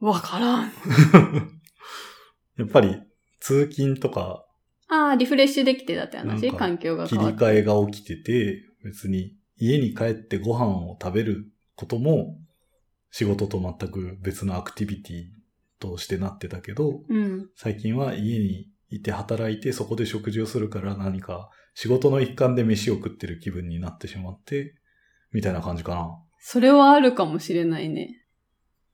[0.00, 0.68] わからん。
[0.68, 0.72] う。
[2.58, 3.00] やっぱり、
[3.40, 4.46] 通勤とか
[4.88, 6.50] ああ、リフレッシュできてたって話？
[6.52, 7.24] 環境が切り。
[7.26, 11.44] 替えが起きてて、別に家に帰ってご飯を食べる
[11.76, 12.36] ことも
[13.12, 15.24] 仕事と全く別のアクティビティ
[15.78, 17.48] としてなってたけど、うん。
[17.54, 24.74] 最近は家にいて働いてそこで食事をするから何か仕事の一環で飯を食ってる気分になってしまって、
[25.32, 26.10] みたいな感じかな。
[26.38, 28.16] それはあるかもしれないね。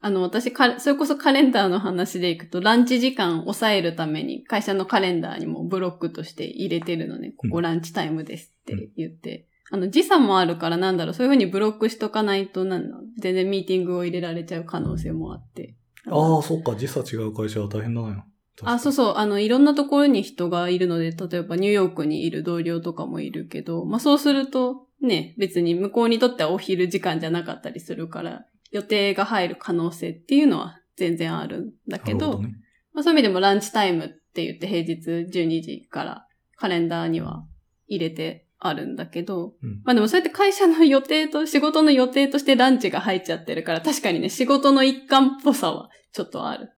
[0.01, 7.33] あの、私か、それこそカレンダーの話でいくと、ランチ時間を抑えるために、会社のカレンダーにもブロックとして入れてるのね。
[7.37, 9.49] ここうんランチタイムですって言って。
[9.71, 15.75] あの、時差もあるからなんだろう、そういうふうにブロックしとかないと、なんだろう、全然ミーティングを入れられちゃう可能性もあって。
[16.07, 18.25] ああ、そっか、時差違う会社は大変だなよ。
[18.63, 19.15] あ、そうそう。
[19.17, 32.55] あの、いろんなところに人がいるので、例えばニューヨークにいる同僚とかもいるけど、まあそうすると、ね、別に向こうにとってはお昼時間じゃなかったりするから、予定が入る可能性っていうのは全然あるんだけど、どね。
[32.93, 37.45] まあそういう意味でもランチタイムって言って平日12時からカレンダーには
[37.89, 46.71] 入れてあるんだけど、うんまあでもそうやって会社の予定と仕事の予定としてランチが入っちゃってるから確かにね、仕事の一環っぽさはちょっとある。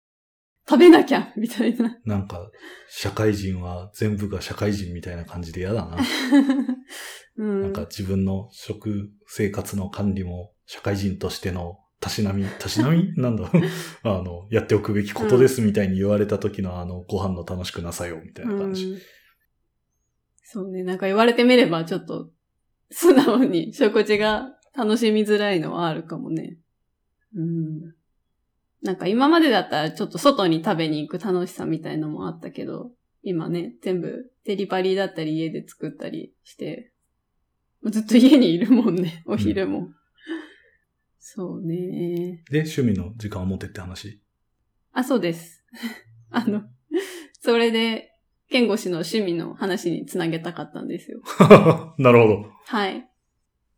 [0.67, 1.97] 食べなきゃ みたいな。
[2.05, 2.49] なんか、
[2.89, 5.97] 社会人は全部が社会人みたいな感じで嫌だな。
[7.37, 13.13] うん、なんか自分の食生活の管理も社会人としてのたしなみ、たしなみ？
[13.17, 13.51] なんだ
[14.03, 18.85] あの、やっておくべきことですみたいに言われた時のあの、ご飯の楽しくなさよみたいな感じ。
[18.85, 18.99] うん
[20.49, 22.31] そうね、なんか言われてみればちょっと
[22.89, 26.57] 素直に食事が楽しみづらいのはあるかもね。
[27.35, 27.93] うん。
[28.87, 36.93] なんか今までだったらちょっと外に食べに行く楽しさみたいのもあったけど、今ね、全部デリバリーだったり家で作ったりして、
[37.83, 39.89] ずっと家にいるもんね、お昼も。
[41.19, 42.45] そうね。
[42.49, 44.21] で、趣味の時間を持てって話？
[44.93, 45.65] あ、そうです。
[46.31, 46.63] あの、
[47.41, 48.13] それで、
[48.49, 51.21] 健吾氏の趣味の話につなげたかったんですよ。
[51.99, 52.51] なるほど。
[52.67, 53.05] はい。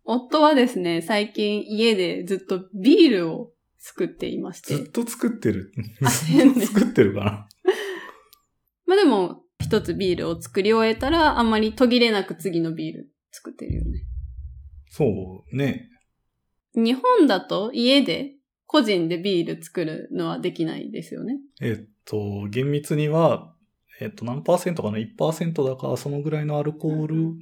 [0.03, 4.75] 夫はですね、最近家でずっとビールを作っていまして。
[4.75, 5.71] ずっと作ってる。
[6.03, 7.47] あずっと作ってるかな。
[8.85, 14.01] まあでも、一つビールを作り終えたら、あんまり途切れなく次のビール作ってるよね。
[14.89, 15.89] そうね。
[16.75, 21.39] 日本だと家で個人でビール作るのはできないですよね。
[21.61, 23.55] えっと、厳密には、
[23.99, 27.33] えっと、何パーセントかな ?1% だから、そのぐらいのアルコール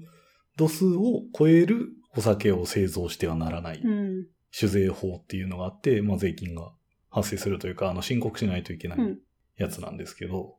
[0.56, 3.82] 度数を超えるお酒を製造してはならない。
[3.82, 4.26] うん。
[4.52, 6.72] 酒税法っていうのがあって、まあ、税金が
[7.10, 9.20] 発生するというか、あの、申告しないといけないうん
[9.58, 10.56] やつなんですけど、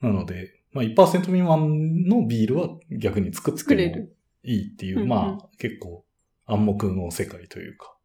[0.00, 4.16] なので、まあ、1%未満のビールは逆に作っても作れる。
[4.42, 6.04] いいっていう、うんうんまあ、結構
[6.46, 7.96] 暗黙の世界というか、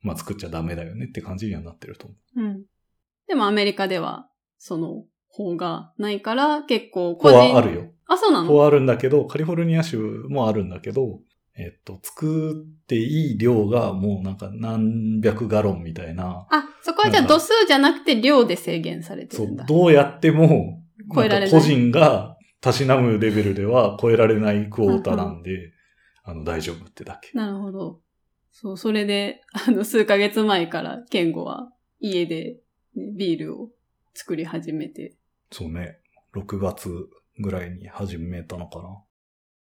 [0.00, 2.42] まあ、作っちゃダメだよねって感じにはなってると思う。
[2.42, 2.62] うん。
[3.28, 7.38] でもアメリカでは、その法がないから、結構こ個人。
[7.38, 7.92] こはあるよ。
[8.06, 8.48] あ、そうなの？
[8.48, 11.20] ここはあるんだけど、カリフォルニア州もあるんだけど、
[11.60, 20.82] えっと、作っていい量がもうなんか何百ガロンみたいな、あ、そこはじゃあ度数じゃなくて量で制限されてそうるんだ。、どうやっても、
[21.14, 25.72] 超えられない個人がたしなむレベルでは超えられないクォータなんで、
[26.22, 27.36] あの、大丈夫ってだけ。
[27.36, 28.00] なるほど。
[28.52, 31.70] そう、それで、あの、数ヶ月前から、ケンゴは
[32.00, 32.58] 家で、
[32.94, 33.70] ね、ビールを
[34.14, 35.14] 作り始めて、
[35.52, 35.98] そうね。
[36.34, 36.88] 6月
[37.38, 39.02] ぐらいに始めたのかな。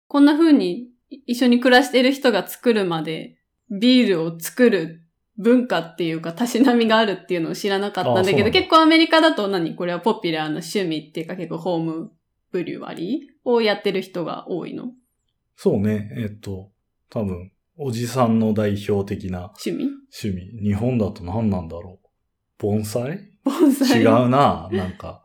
[0.06, 3.36] こんな風にい一緒に暮らしてる人が作るまで、
[3.70, 5.02] ビールを作る
[5.38, 12.12] 文化っていうか、たしなみがあるっていうのを知らなかったんだけど、結構アメリカだと何これはポピュラーな趣味っていうか結構ホーム
[12.52, 14.92] ブリュワリーをやってる人が多いの？
[15.56, 16.10] そうね。
[16.16, 16.70] えっと、
[17.10, 19.90] 多分、おじさんの代表的な趣味？
[20.24, 20.62] 趣味。
[20.62, 22.08] 日本だと何なんだろう。
[22.58, 23.18] 盆栽？
[23.42, 24.00] 盆栽？
[24.00, 24.68] 違うな。
[24.70, 25.23] なんか、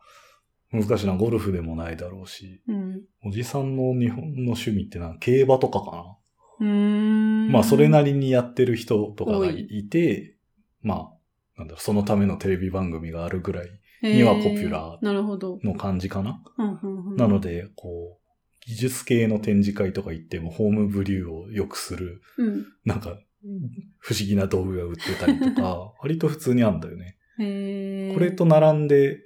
[0.72, 1.16] 難しいな。
[1.16, 2.62] ゴルフでもないだろうし。
[2.68, 3.02] うん。
[3.26, 6.18] おじさんの日本の趣味ってな、競馬とかかな。
[6.60, 7.52] うーん。
[7.52, 10.36] まあ、それなりにやってる人とかが多いて、
[10.82, 11.12] まあ、
[11.58, 13.70] なんだろう、そのためのテレビ番組があるぐらい
[14.04, 15.06] にはポピュラー。
[15.66, 16.42] の感じかな。
[17.18, 18.20] なので、こう、
[18.66, 22.66] 技術系の展示会とか行っても、ホームブリューを良くする、うん。
[22.86, 23.18] なんか、
[23.98, 27.18] 不思議な道具が売ってたりとか、 割と普通にあるんだよね。
[28.14, 29.20] これと並んで、ん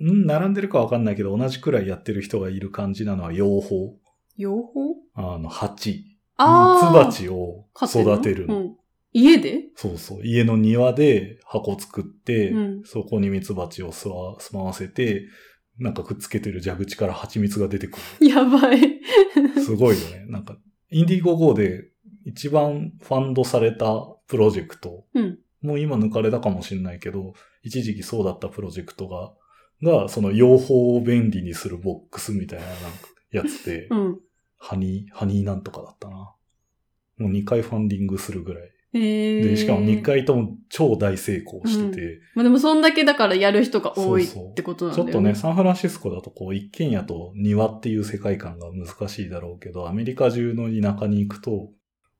[0.00, 3.98] 並んでるかわかんないけど、同じくらいやってる人がいる感じなのは養蜂。
[4.36, 4.96] 養蜂？
[5.14, 6.04] あの、蜂。
[6.36, 7.06] ああ。
[7.06, 8.48] 蜜蜂を育てる。
[9.12, 9.64] 家で？
[9.76, 10.20] そうそう。
[10.26, 15.26] 家の庭で箱作って、うんそこに蜜蜂を住ま住まわせて、
[15.78, 18.80] なんかくっつけてる蛇口から蜂蜜が出てく やばい。
[18.80, 19.00] る。
[19.64, 20.24] すごいよね。
[20.28, 20.56] なんか、
[20.90, 21.90] インディゴ GO で
[22.24, 25.04] 一番ファンドされたプロジェクト。
[25.14, 29.32] うんもう今抜かれたかもしれないけど、一時期そうだったプロジェクトが、
[29.82, 34.20] が、その養蜂を便利にするボックスみたいななんかやつで、うん。
[34.58, 36.34] ハニー、ハニーなんとかだったな。
[37.18, 38.72] もう2回ファンディングするぐらい。
[38.92, 40.02] で、しかも2。
[40.02, 51.70] 回とも超大成功してて、まあでもそんだけだからやる人が多いそうそうってことなんだよちょっとね、サンフランシスコだとこう一軒家と庭っていう世界観が難しいだろうけど、アメリカ中の田舎に行くと、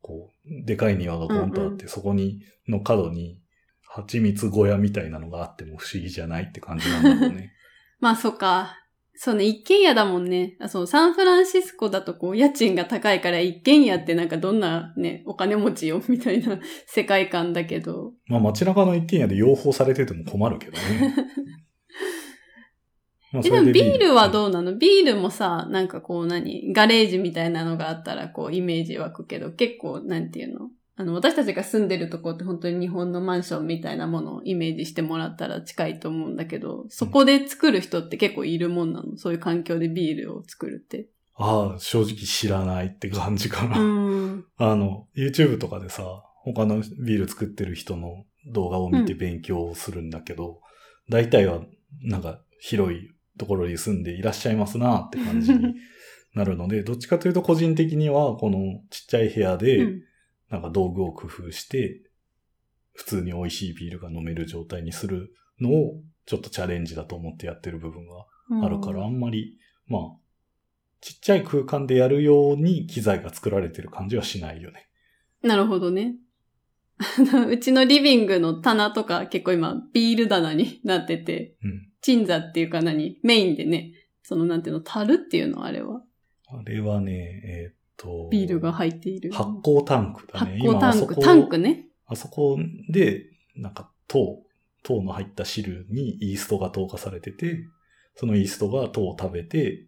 [0.01, 3.42] こう、でかい庭がゴンとあって、うんそこに、の角に、
[3.95, 7.53] 蜂蜜小屋みたいなのがあっても不思議じゃないって感じなんだろうね。
[8.01, 8.79] まあそっか。
[9.15, 10.57] そうね、一軒家だもんね。
[10.59, 18.15] あそう、サンフランシスコだとこう、家賃が高いから一軒家ってなんかどんなね、お金持ちよ、みたいな世界観だけど。
[18.27, 20.79] まあ街中の一軒家で養蜂されてても困るけどね。
[23.33, 24.79] まあえ、でもビールはうどうなの？
[24.79, 26.73] ビールもさ、なんかこう何？
[26.73, 30.71] ガレージみたいなのがあったらこうイメージ湧くけど、結構なんていうの？
[30.95, 39.17] あの、私たちが住んでるとこって本当に日本のマンションみたいなものをイメージしてもらったら近いと思うんだけど、そこで作る人って結構いるもんなの？
[39.17, 41.09] そういう環境でビールを作るって。
[41.35, 43.79] ああ、正直知らないって感じかな。
[43.79, 44.45] うん。
[44.59, 46.05] あの、YouTube とかでさ、
[46.43, 50.61] 他のビール作ってる人の動画を見て勉強するんだけど、
[51.09, 51.63] 大体は
[52.03, 55.75] なんか広いところに住んでいらっしゃいますなって感じに
[56.35, 58.59] なるので、どっちかというと個人的にはこの
[58.91, 60.03] ちっちゃい部屋で、うん
[60.53, 62.03] なんか道具を工夫して、
[62.93, 65.95] 普通に美味しいビールが飲める状態にするのを
[66.27, 68.27] ちょっとチャレンジだと思ってやってる部分が
[68.65, 70.03] あるから、あんまり、まあ、
[71.01, 74.89] ちっちゃい空間でやるように機材が作られてる感じはしないよね。
[75.43, 76.17] なるほどね。
[77.49, 81.89] うちのリビングの棚とか結構今ビール棚になってて、うん。
[82.03, 83.19] 鎮座っていうか何？
[83.23, 85.65] メインでね、そのなんていうの、樽っていうの？
[85.65, 86.03] あれは？
[86.49, 89.33] あれはね、えーっと、ビールが入っている。
[89.33, 90.59] 発酵タンクだね。
[90.59, 91.87] 発酵タンク、タンクね。
[92.07, 92.59] あそこ
[92.91, 94.43] で、なんか糖、
[94.83, 97.67] 糖の入った汁にイーストが投下されてて、
[98.15, 99.87] そのイーストが糖を食べて、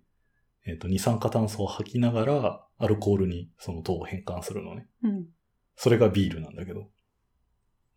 [0.67, 4.87] えーっと、二酸化炭素を吐きながら、アルコールにその糖を変換するのね。
[5.03, 5.27] うん。
[5.77, 6.89] それがビールなんだけど、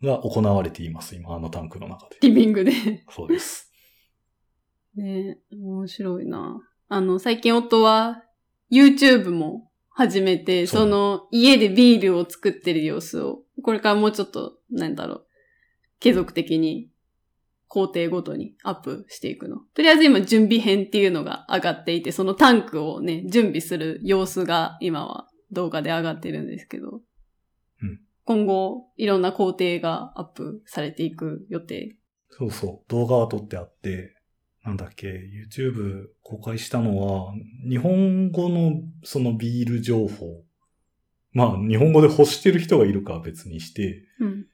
[0.04, 2.18] が行われています、今、あのタンクの中で。
[2.22, 2.72] リビングで。
[3.10, 3.72] そうです。
[4.96, 6.60] ね面白いな。
[6.90, 8.24] あの、最近夫は
[8.72, 15.26] YouTube も始めて、その家でビールを作ってる様子を、これからもうちょっと、なんだろう、
[16.00, 16.92] 継続的に
[17.68, 19.58] 工程ごとにアップしていくの。
[19.74, 27.02] とりあえず今準備編っていうのが上がっていて、そのタンクをね、準備する様子が今は動画で上がってるんですけど、
[27.82, 31.96] うん今後いろんな工程がアップされていく予定。
[32.30, 32.92] そうそう。
[32.92, 34.17] 動画は撮ってあって、
[34.68, 35.08] なんだっけ、
[35.50, 37.34] YouTube 公開したのは、
[37.70, 40.44] 日本語のそのビール情報。
[41.32, 44.46] まあ、日本語で欲してる人がいるかは別にして、うん。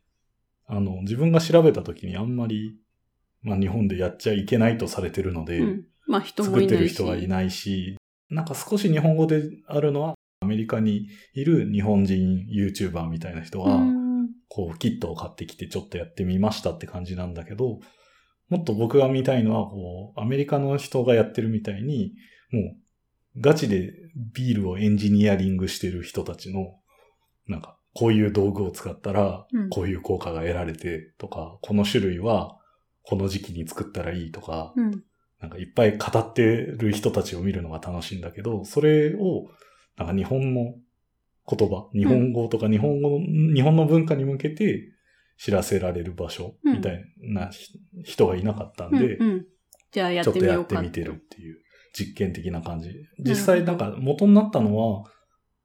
[0.68, 2.78] あの、自分が調べた時にあんまり、
[3.42, 5.84] まあ日本でやっちゃいけないとされてるので、うん。
[6.06, 6.88] まあ人も作ってる。
[6.88, 7.98] 人がいないし、
[8.30, 17.80] なんか少し日本語であるのは、アメリカにいる日本人 YouTuber みたいな人が、うんこう、キットを買ってきてちょっとやってみましたって感じなんだけど、
[18.50, 22.14] もっと僕が見たいのは、こう、アメリカの人がやってるみたいに、
[22.52, 23.94] もう、ガチで
[24.34, 26.76] ビールをエンジニアリングしてる人たちの、
[27.48, 32.58] なんか、こういう道具を使ったらうん、こういう効果が得られてとか、この種類は、
[33.04, 35.04] この時期に作ったらいいとか、うん。
[35.40, 39.50] なんかいっぱい語ってる人たちを見るのが楽しいんだけど、それを、
[39.98, 40.76] なんか日本の
[41.46, 43.20] 言葉、日本語とか日本語の、
[43.54, 44.93] 日本の文化に向けて
[45.38, 49.46] 知らせられる場所うんみたいなひ人がいなかったんで、うんうん
[49.92, 51.64] じゃあやっちょってとみようかやってみてるっていう
[51.94, 52.90] 実験的な感じ。
[53.20, 55.04] 実際なんか元になったのは、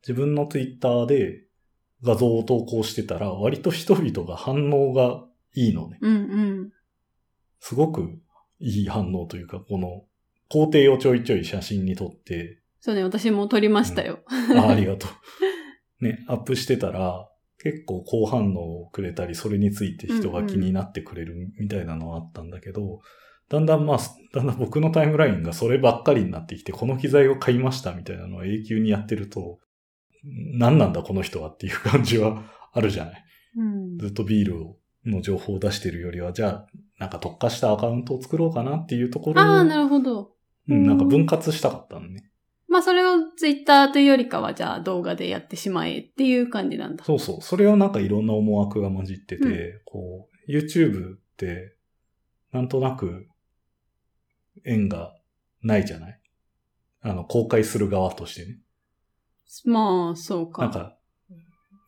[0.02, 1.46] 自分のツイッターで
[2.02, 5.98] 画像を投稿してたら、割と人々が反応がいいのね。
[6.02, 6.70] うんうん。
[7.60, 8.18] すごく
[8.60, 10.04] いい反応というか、この
[10.50, 14.20] 工程をちょいちょい写真に撮って、そうね、私も撮りましたよ。
[14.56, 15.08] あありがと
[16.00, 16.04] う。
[16.04, 17.27] ね、アップしてたら、
[17.62, 23.00] 結構好反応をくれたり、それについて人が気になってくれるみたいなのはあったんだけど、
[23.48, 23.98] だんだんまあ、
[24.32, 29.58] だんだん僕のタイムラインがそればっかりになってきて、この機材を買いましたみたいなのを永久にやってると、
[30.24, 32.42] 何なんだこの人はっていう感じは
[32.72, 33.24] あるじゃない。
[33.56, 33.98] うん。
[33.98, 36.66] ずっとビールをの情報を出してるよりは、じゃあ、
[36.98, 40.32] なんか特化したアカウントを作ろうかなっていうところを、ああ、なるほど。
[40.68, 42.30] うん、なんか分割したかったのね。
[42.78, 47.04] まあそれをツイッターというよりかは、じゃあ動画でやってしまえっていう感じなんだ。
[47.04, 47.42] そうそう。
[47.42, 51.74] それはなんかいろんな思惑が混じってて、うこう、YouTube って、
[52.52, 53.26] なんとなく、
[54.64, 55.12] 縁が
[55.60, 56.20] ないじゃない？
[57.02, 58.58] あの、公開する側としてね。
[59.64, 60.62] まあ、そうか。
[60.62, 60.96] なんか、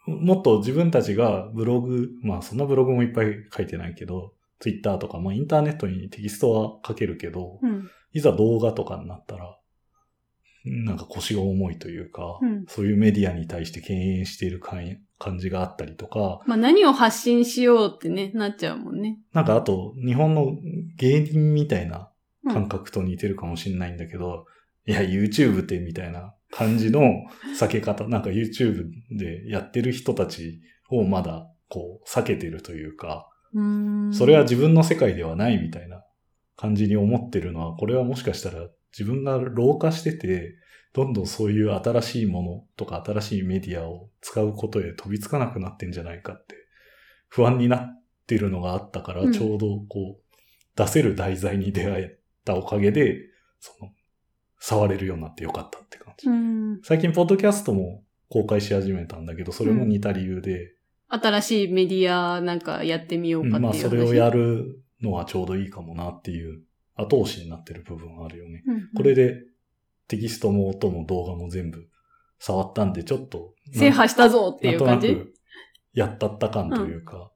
[0.09, 7.89] もっと自分たちがブログ、まあそんなブログもいっぱい書いてないけど、Twitter とか、まあインターネットにテキストは書けるけど、うん。
[8.13, 9.57] いざ動画とかになったら、
[10.65, 19.19] なんか腰が重いというか、うんそういうメディアに対して敬遠している感感じがあったりとか、まあ何を発信しようってね、なっちゃうもんね。
[19.33, 20.57] なんかあと、日本の
[20.97, 22.11] 芸人みたいな
[22.45, 24.47] うん感覚と似てるかもしれないんだけど、
[24.87, 27.03] いや、YouTube ってみたいな感じの
[27.59, 34.15] 避け方、なんか YouTube でやってる人たちをまだこう避けてるというか、う。
[34.15, 36.03] それは自分の世界ではないみたいな
[36.57, 40.57] 感じに思ってるのは、これはもしかしたら自分が老化してて、
[40.93, 46.57] どんどんそういう新しいものとか新しいメディアを使うことへ飛びつかなくなってんじゃないかって
[47.29, 50.37] 不安になってるのがあったから、うんちょうどこう
[50.77, 53.19] 出せる題材に出会えたおかげで、
[53.61, 53.91] その
[54.59, 56.29] 触れるようになってよかったって感じ。
[56.29, 56.81] うん。
[56.83, 60.73] 最近ポッドキャストも公開し始めたんだけど、それも似た理由で、
[61.09, 63.81] 新しいメディアなんかやってみようかっていうまあ話。
[63.81, 66.61] それをやるのはちょうどいいかもなっていう
[67.01, 68.63] 後押しになってる部分はあるよね。
[68.67, 69.43] うんうんこれで
[70.09, 71.89] テキストも音も動画も全部
[72.41, 73.55] 触ったんで、ちょっと。
[73.73, 75.17] 制覇したぞっていう感じ？
[75.93, 77.31] やったった感というか、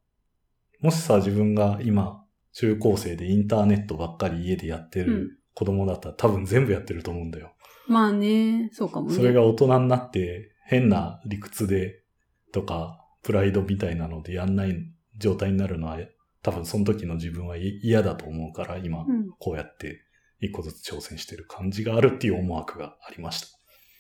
[0.81, 7.53] もしさ、自分が今、中高生でインターネットばっかり家でやってうんる子供だったら多分全部やってると思うんだよ。
[7.87, 9.15] まあね、そうかもね。
[9.15, 12.03] それが大人になって変な理屈で
[12.53, 14.75] とか、プライドみたいなのでやんない
[15.17, 15.99] 状態になるのは、
[16.45, 19.31] 多分その時の自分はい嫌だと思うから、今、うん。
[19.41, 20.03] こうやって
[20.41, 23.49] 一個ずつ挑戦してる感じがあるっていう思惑がありました。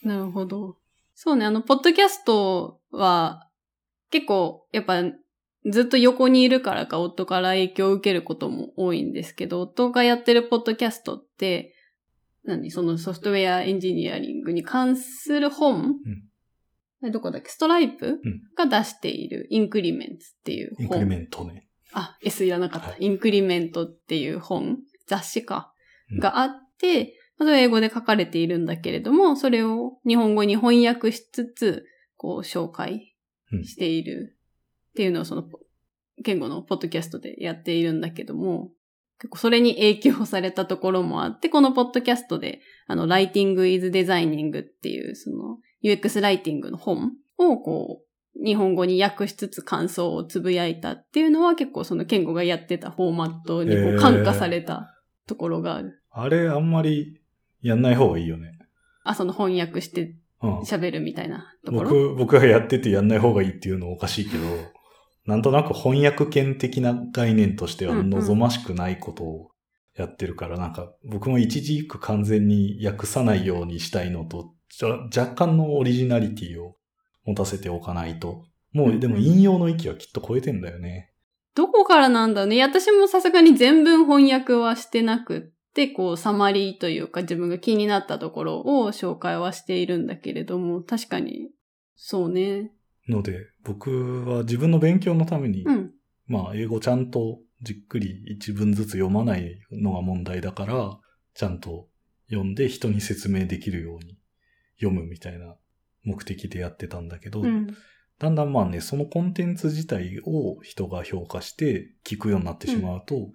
[0.07, 0.76] なるほど。
[1.14, 3.49] そうね、あの、ポッドキャストは、
[4.11, 5.03] 結構、やっぱ、
[5.70, 11.74] ずっと横にいるからか、夫から影響を受けることも多いんですけど、夫がやってるポッドキャストって、
[12.45, 12.70] 何？
[12.70, 15.95] そのソフトウェアエンジニアリングに関する本、
[17.03, 17.49] えどこだっけ？
[17.49, 18.20] ストライプ、ん
[18.55, 20.84] が出しているインクリメンツっていう本。
[20.84, 21.66] インクリメントね。
[21.95, 22.88] あ、S いらなかった。
[22.88, 22.97] はい。
[23.01, 25.72] インクリメントっていう本、雑誌か。
[26.11, 26.18] う、ん。
[26.18, 31.86] があって、まあそれは英語で書かれているんだけれども、それを日本語に翻訳しつつ、
[32.16, 33.14] こう紹介
[33.64, 34.36] している
[34.90, 35.45] っていうのをその、
[36.18, 38.70] 言語のポッドキャストでやっているんだけども、
[39.18, 48.05] 結構それに影響されたところもあって、このポッドキャストで、あの、Writing is Designing っていう、その、UX ライティングの本をこう、
[48.43, 54.95] 日本語に訳しつつ感想をつぶやいたっていうのは結構その健吾がやってたフォーマットにこう感化された
[55.26, 56.03] ところがある。
[56.11, 57.20] あれ、あんまり
[57.62, 58.59] やんない方がいいよね。
[59.05, 60.59] あ、その翻訳してうん。
[60.61, 61.91] 喋るみたいなところ？
[61.91, 64.45] 僕、僕がやっててやんない方がいいっていうのはおかしいけど、
[65.26, 69.51] なんとなく翻訳権的な概念としてはうんうん望ましくないことを
[69.97, 74.53] やってるから、なんか僕も一字一句完全に訳さないようにしたいのと、
[75.16, 76.76] 若干のオリジナリティを
[77.25, 78.45] 持たせておかないと。
[78.72, 81.11] もう、でも引用の域はきっと超えてんだよね。
[81.55, 82.61] どこからなんだね。
[82.62, 91.51] 私もさすがに全文翻訳はしてなくって、こう、サマリーというか自分が気になったところを紹介はしているんだけれども、確かに、
[91.95, 92.72] そうね。
[93.09, 95.93] ので、僕は自分の勉強のために、うん。
[96.27, 100.99] まあ、英語ちゃんとじっくり一文ずつ読まないのが問題だから、
[101.35, 101.89] ちゃんと
[102.29, 104.18] 読んで人に説明できるように
[104.77, 105.57] 読むみたいな
[106.05, 107.75] 目的でやってたんだけど、うん。
[108.19, 113.31] だんだんまあね、そのコンテンツ自体を人が評価して聞くようになってしまうと、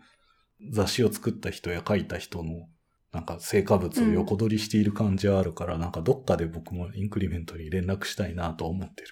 [0.72, 2.68] 雑誌を作った人や書いた人の
[3.12, 9.10] なんか成果物を横取りしている感じはあるから、なんかどっかで僕もインクリメントに連絡したいなと思ってる。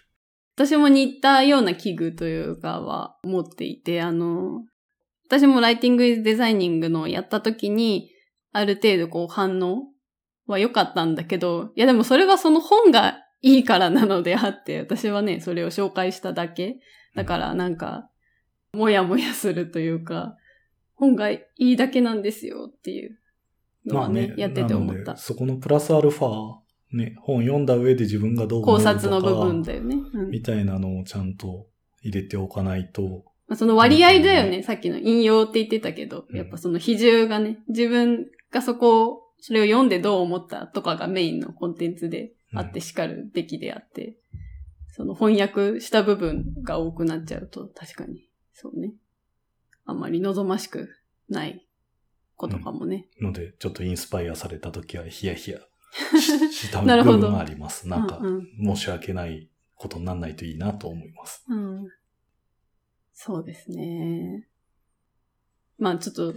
[0.56, 4.64] 私も似たような器具というかは持っていて、あの、
[5.28, 8.12] 私もライティングイズデザイニングのやった時に、
[8.54, 9.84] ある程度こう反応
[10.46, 16.80] は良かったんだけど、いやでもそれはその本がいいからなのであって、私はね、それを紹介しただけ。
[17.16, 18.10] だからなんか、
[18.74, 20.36] もやもやするというか、
[20.96, 23.18] 本がいいだけなんですよっていう
[23.86, 25.16] のはね、やってて思った。
[25.18, 26.56] そこのプラスアルファ、
[26.92, 29.98] ね、本読んだ上で自分がどう思う考察の部分だよね。
[30.14, 30.30] うん。
[30.30, 31.68] みたいなのをちゃんと
[32.02, 36.38] 入れておかないと、まあ、その割合だよね、さっきの引用って言ってたけど、うん。
[36.38, 44.18] やっぱその比重がね、自分がそこを、それを読んでどう思ったとかがメインのコンテンツであって叱るべきであって、
[44.90, 48.94] その翻訳した部分が多くなっちゃうと確かに、そうね。
[49.86, 50.90] あんまり望ましく
[51.30, 51.66] ない
[52.36, 53.08] ことかもね。
[53.22, 55.60] ので、ちょっとインスパイアされた時はヒヤヒヤ
[56.52, 57.88] し した部分があります。
[57.88, 61.46] なんかう、ん申し訳ないことにならないといいなと思います。
[61.48, 61.90] うん、うん。
[63.14, 64.48] そうですね。
[65.78, 66.34] まあちょっと、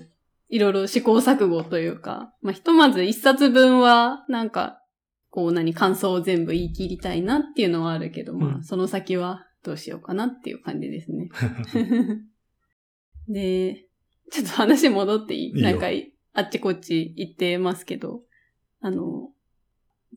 [0.48, 4.80] いろいろ試行錯誤というか、まあひとまず一冊分は、なんか、
[5.31, 11.28] こう何、感想を全部言い切りたいなっていうのはあるけど、まうんあその先はどうしようかなっていう感じですね。
[13.28, 13.85] で、
[14.33, 15.51] ちょっと話戻っていい？
[15.51, 18.22] いいよなんかい、あっちこっち行ってますけど、
[18.81, 19.28] あの、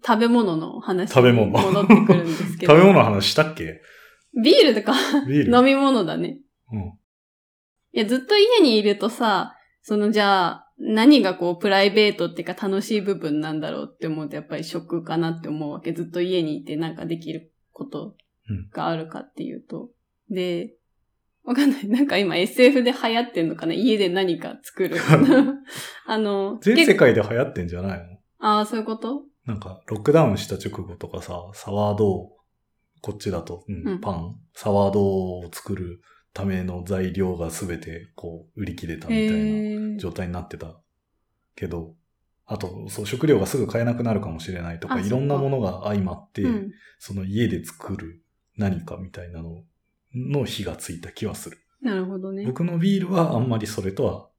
[0.06, 2.74] 食べ物の話に食べ物戻ってくるんですけど。
[2.74, 3.82] 食べ物の話したっけ？
[4.44, 4.94] ビールとか
[5.28, 6.40] ビール 飲み物だね。
[6.72, 6.80] うん。
[7.92, 15.94] いや、ずっと家にいるとさ、そのじゃあ、何がこう、プライベートっていうか楽しい部分なんだろうって思うと、やっぱり食かなって思うわけ。
[15.94, 18.16] ずっと家にいてなんかできること
[18.72, 19.90] があるかっていうと。
[20.30, 20.76] で、
[21.44, 21.88] わかんない。
[21.88, 23.74] なんか今 SF で流行ってんのかな？
[23.74, 24.98] 家で何か作る。
[26.08, 28.06] あの、全世結界で流行ってんじゃないの？
[28.40, 29.24] ああ、そういうこと？
[29.46, 32.38] なんか、ロックダウンした直後とかさ、サワードを、
[33.02, 36.00] こっちだと、うんうんパン、サワードを作る
[36.34, 40.80] ための材料がすべて、こう、売り切れたみたいな状態になってた
[41.56, 41.96] けど、
[42.46, 46.72] あと、そう、食料がすぐ買えなくなるかもしれないとか、あいろんなものが相まって、うん。
[47.00, 48.24] その家で作る
[48.58, 49.64] 何かみたいなの
[50.14, 51.58] の火がついた気はする。
[51.82, 52.46] なるほどね。
[52.46, 54.30] 僕のビールはあんまりそれとは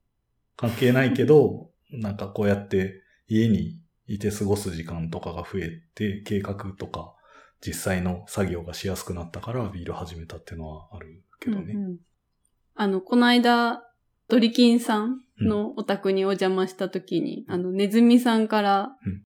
[0.55, 7.13] 関係ないけど、なんかこうやって家にいて過ごす時間とかが増えて、計画とか
[7.65, 11.73] 実際の作業がしやすくなったからビール始めたっていうのはあるけどね。
[11.73, 11.97] うんうん。
[12.75, 13.83] あの、この間、
[14.27, 19.23] ドリキンさんのお宅にお邪魔した時に、あの、ネズミさんからうん、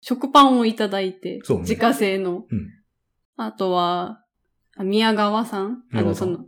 [0.00, 1.62] 食パンをいただいて、そうね。
[1.62, 2.44] 自家製の。
[2.48, 2.68] うん。
[3.36, 4.22] あとは、
[4.76, 5.82] あ宮川さん。
[5.92, 6.46] あの、その、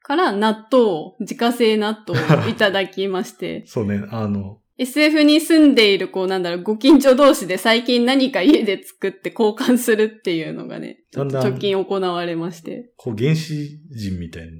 [0.00, 12.90] から納豆を、自家製納豆をいただきまして、 そうね、あの、SF に住んでいる、こう、なんだろう、ご近所同士で最近何か家で作って交換するっていうのがね、ちょっとだんだん直近行われまして。
[12.96, 14.52] こう原始人みたいな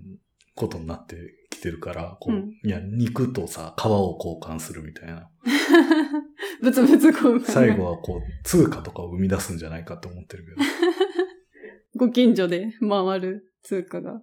[0.55, 1.17] ことになって
[1.51, 5.29] きてるから、こう、うんいや、肉とさ、皮を交換するみたいな。
[6.63, 7.45] ブツブツ交換。
[7.45, 10.57] 最後はこう、通貨とかを生み出すんじゃないかと思ってるけど。
[12.07, 14.23] ご近所で回る通貨が。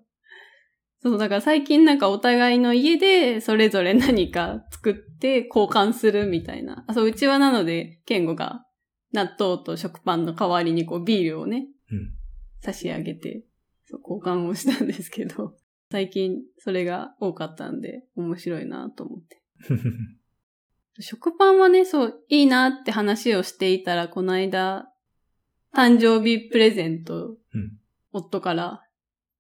[1.04, 6.86] そう、だから最近なんかお互いの家でそれぞれ何か作って交換するみたいな。
[6.88, 8.66] あそう、うちはなので、ケンゴが
[9.12, 12.14] 納豆と食パンの代わりにこうビールをね、うん。
[12.62, 13.43] 差し上げて、
[13.86, 15.56] そう交換をしたんですけど、
[15.91, 19.41] 最近それが多かったんで面白いなと思って。
[21.02, 24.93] 食パンはね、そう、いいなって話をしていたら、この間、
[25.74, 27.78] 誕生日プレゼント、うん
[28.14, 28.84] 夫から、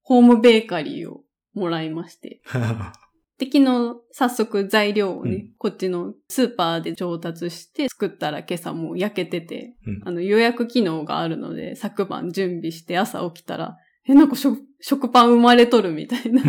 [0.01, 2.41] ホームベーカリーをもらいまして。
[3.37, 13.77] で、昨日、早速材料をね、うんこっちのスーパーで調達して作ったら今朝もう焼けてて、うんあの予約機能があるので、昨晩準備して朝起きたら、
[14.07, 16.41] え、なんか食食パン生まれとるみたいな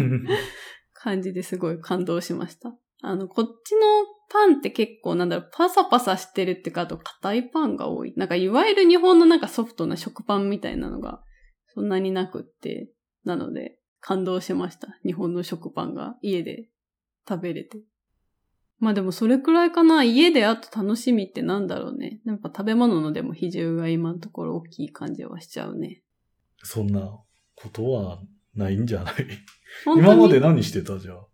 [0.92, 2.74] 感じですごい感動しました。
[3.02, 3.80] あの、こっちの
[4.30, 8.14] パンって結構なんだろう、パサパサしてるってか、あと硬いパンが多い。
[8.16, 11.22] なんかいわゆる日本のなんかソフトな食パンみたいなのが
[11.74, 12.90] そんなになくって、
[13.24, 14.98] なので感動しました。
[15.06, 16.68] 日本の食パンが家で
[17.26, 17.78] 食べれて。
[18.80, 20.02] まあでもそれくらいかな。
[20.02, 22.20] 家であと楽しみってなんだろうね。
[22.24, 26.02] なんか食べ物のでも比重が今のところ大きい感じはしちゃうね。
[26.64, 27.16] そんな
[27.54, 28.18] ことは
[28.56, 29.14] ないんじゃない？
[29.96, 31.26] 今まで何してたじゃあ。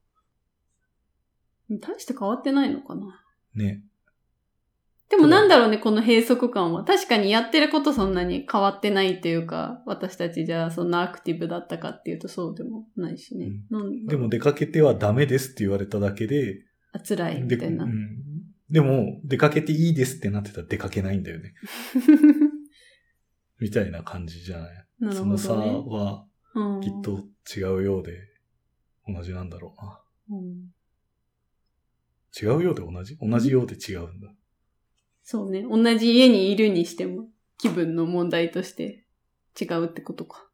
[1.70, 3.24] 大して変わってないのかな。
[3.54, 3.82] ね。
[5.10, 6.84] でもなんだろうね、この閉塞感は。
[6.84, 13.48] 確かにやってることそんなに変わってないっていうか、私たちじゃあそんなアクティブだったかっていうとそうでもないしね。
[13.70, 17.88] なんでも出かけてはダメですって言われただけで、あ、辛いみでたいなう。
[17.88, 18.18] ん
[18.70, 21.54] でも、出かけていいですってなってたら出かけないんだよね。
[23.60, 24.86] みたいな感じじゃない？
[25.00, 25.54] なるほその差。
[25.54, 27.24] はうんきっと
[27.56, 28.12] 違うようで
[29.06, 29.84] 同じなんだろう
[30.34, 30.38] な。
[30.38, 30.54] うん
[32.40, 33.16] 違うようで同じ？
[33.16, 34.28] 同じようで違うんだ。
[35.30, 35.62] そうね。
[35.62, 37.26] 同じ家にいるにしても、
[37.58, 39.04] 気分の問題として
[39.60, 40.48] 違うってことか。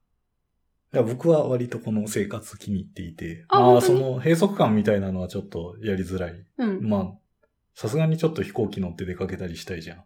[0.92, 6.44] いや僕は割とこの生活気に入っていて、あまあその閉塞感みたいなのはちょっとやりづらい。
[6.58, 6.88] うん。
[6.88, 10.04] まあ、さすがにちょっと飛行機乗って出かけたりしたいじゃん。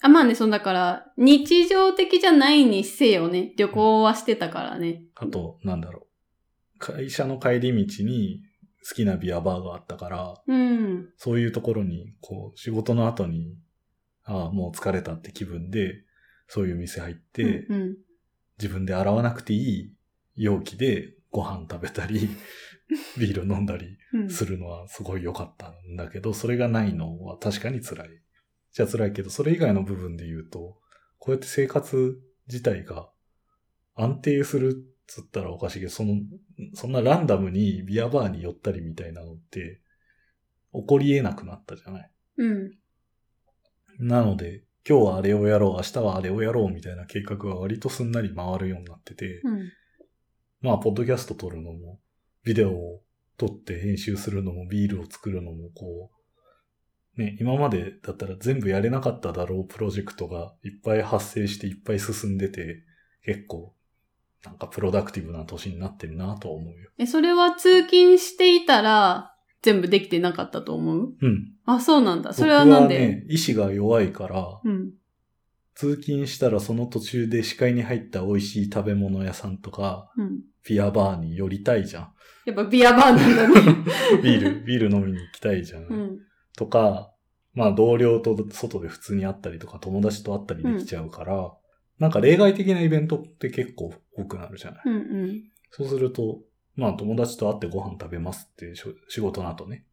[0.00, 3.52] あ、まあね、そうだから、日常的じゃないにせよね。
[3.58, 5.02] 旅行はしてたからね。
[5.16, 6.06] あと、なんだろ
[6.76, 6.78] う。
[6.78, 8.40] 会社の帰り道に
[8.88, 11.10] 好きなビアバーがあったから、うん。
[11.18, 13.54] そういうところに、こう、仕事の後に、
[14.24, 16.04] ああ、もう疲れたって気分で、
[16.48, 17.96] そういう店入って、うん。
[18.58, 19.92] 自分で洗わなくていい
[20.36, 22.28] 容器でご飯食べたり、
[23.18, 24.30] ビール飲んだりうん。
[24.30, 28.08] するのはすごい良かったんだけど、それがないのは確かに辛い。
[28.72, 30.78] じゃあ辛いけど、それ以外の部分で言うと、
[31.18, 33.10] こうやって生活自体が
[33.94, 36.16] 安定するっつったらおかしいけど、その、
[36.74, 39.80] そんなランダムにビアバーに寄ったりみたいなのって、
[40.72, 42.10] 起こり得なくなったじゃない。
[42.38, 42.70] うん。
[43.98, 49.70] なので、今日はあれをやろう、明日はあれをやろうみたいな計画が割とすんなり回るようになってて、うん。
[50.60, 52.00] まあ、ポッドキャスト撮るのも、
[52.44, 53.02] ビデオを
[53.36, 56.10] 撮って編集するのも、ビールを作るのも、こ
[57.16, 62.82] う、ね、今までだったら全部やれなかっただろうプロジェクトがいっぱい発生していっぱい進んでて、
[63.24, 63.74] 結構、
[64.44, 66.90] なんかプロダクティブな年になってるなとは思うよ。
[66.98, 69.31] え、それは通勤していたら、
[69.62, 71.14] 全部できてなかったと思う？
[71.20, 71.52] うん。
[71.64, 72.32] あ、そうなんだ。
[72.32, 74.90] それはなんで、僕はね、意志が弱いから、うん。
[75.74, 80.40] 通勤したらその途中で視界に入った美味しい食べ物屋さんとか、うん。
[80.64, 82.12] ビアバーに寄りたいじゃん。
[82.44, 83.76] やっぱビアバーなんだね。
[84.22, 85.84] ビール、ビール飲みに行きたいじゃん。
[85.84, 86.18] うん。
[86.56, 87.12] とか、
[87.54, 91.52] まあ同僚と外で普通に会ったりとか友達と会ったりできちゃうから、
[91.98, 94.82] なんか例外的なイベントって結構多くなるじゃない。
[94.86, 95.42] うんうん。
[95.70, 96.40] そうすると、
[96.76, 98.74] まあ友達と会ってご飯食べますって
[99.08, 99.84] 仕事の後ね。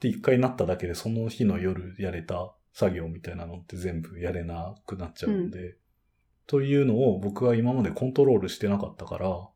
[0.00, 5.76] で、一回なっただけでその日の夜やれた作業みたいなのって全部やれなくなっちゃうので、
[6.46, 9.48] というのを僕は今までコントロールしてなかったから、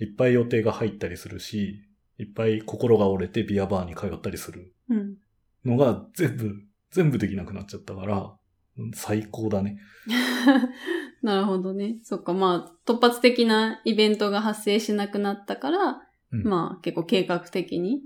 [0.00, 1.82] いっぱい予定が入ったりするし、
[2.18, 5.16] いっぱい心が折れてビアバーに通ったりするうん。
[5.64, 6.54] のが全部、
[6.90, 8.34] 全部できなくなっちゃったから、
[8.78, 9.78] うん最高だね。
[11.20, 11.98] なるほどね。
[12.04, 15.96] そっか、まあ、突発的なイベントが発生しなくなったから、うん
[16.30, 18.00] まあ、結構計画的に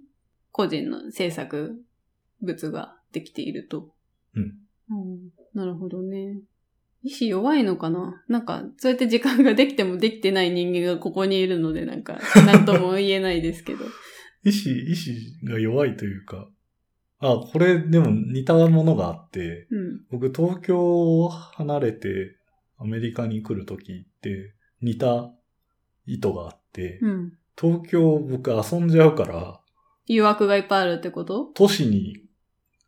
[0.50, 1.82] 個人の制作
[2.40, 3.94] 物ができていると。
[4.34, 4.54] うん。
[4.90, 5.18] うん
[5.54, 6.40] なるほどね。
[7.02, 8.22] 意志弱いのかな？
[8.28, 13.84] なんか、そうやって時間ができてもできてない人間がここにいるので、なんか、なんとも言えないですけど。
[14.44, 16.48] 意志、意志が弱いというか、
[17.18, 20.00] あ、これでも似たものがあって、うん。
[20.10, 22.36] 僕東京を離れて
[22.78, 25.32] アメリカに来るときって似た
[26.06, 27.32] 意図があって、うん。
[27.60, 29.60] 東京僕遊んじゃうから、
[30.06, 31.46] 誘惑がいっぱいあるってこと？
[31.54, 32.24] 都市に、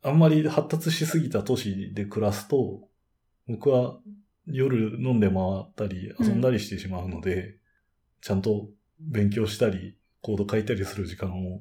[0.03, 2.89] あんまり発達しすぎた都市で暮らすと、
[3.47, 3.99] 僕は
[4.47, 7.57] 夜飲んで回ったり遊んだりしてしまうので、
[8.21, 11.61] ちゃんと勉強したり、コード書いたりする時間を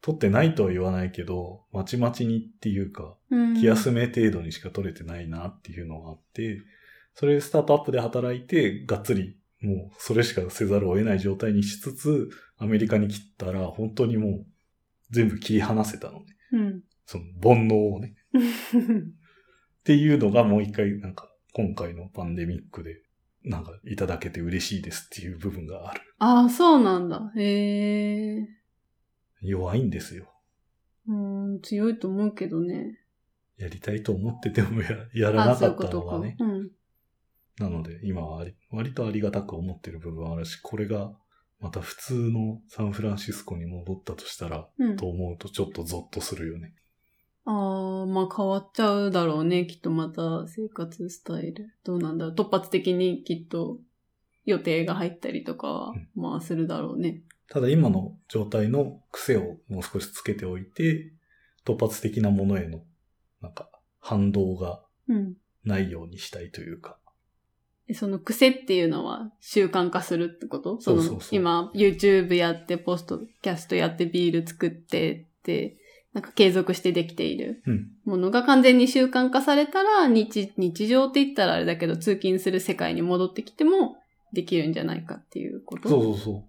[0.00, 3.54] 取ってないとは言わないけど、まちまちにっていうか、うん。
[3.54, 6.60] 気休め程度にしか取れてないなっていうのがあって、
[7.14, 14.46] それでスタートアップで働いて、がっつりもうそれしかせざるを得ない状態にしつつ、アメリカに来たら本当にもう
[15.10, 16.26] 全部切り離せたのね。
[16.52, 16.80] うん。
[17.06, 18.14] その煩悩をね。
[18.34, 23.02] っていうのがもう一回なんか今回のパンデミックで
[23.44, 26.00] なんかいただけて嬉しいですっていう部分がある。
[26.18, 27.32] ああ、そうなんだ。
[27.36, 28.48] へえ。
[29.40, 30.32] 弱いんですよ。
[31.08, 31.14] う
[31.56, 32.98] ん、強いと思うけどね。
[33.56, 35.68] やりたいと思っててもややらなか。
[35.70, 36.36] ったのがね。
[36.38, 36.70] うん。
[37.58, 41.12] なので、今は割とありがたく思ってる部分はあるし、これが
[41.60, 44.96] また普通のサンフランシスコに戻ったとしたら、うん。
[44.96, 46.74] と思うとちょっとゾッとするよね。
[47.44, 49.66] ああ、まあ変わっちゃうだろうね。
[49.66, 51.72] きっとまた生活スタイル。
[51.84, 52.34] どうなんだろう。
[52.34, 53.78] 突発的にきっと
[54.44, 57.22] 予定が入ったりとかはうん、まあするだろうね。
[57.48, 61.12] ただ今の状態の癖をもう少しつけておいて、
[61.64, 62.82] 突発的なものへの、
[63.40, 63.68] なんか、
[64.00, 65.34] 反動がうん。
[65.64, 66.98] ないようにしたいというか。
[67.88, 70.80] えその癖っていうのは習慣化するってこと？
[70.80, 75.76] その今 YouTube やって、ポストキャストやって、ビール作ってって、
[76.12, 77.88] なんか継続してできているうん。
[78.04, 83.96] ものが完全に習慣化されたら、日、日常って言ったらあれだけど、通勤する世界に戻ってきても
[84.32, 85.88] できるんじゃないかっていうこと？
[85.88, 86.48] そうそうそ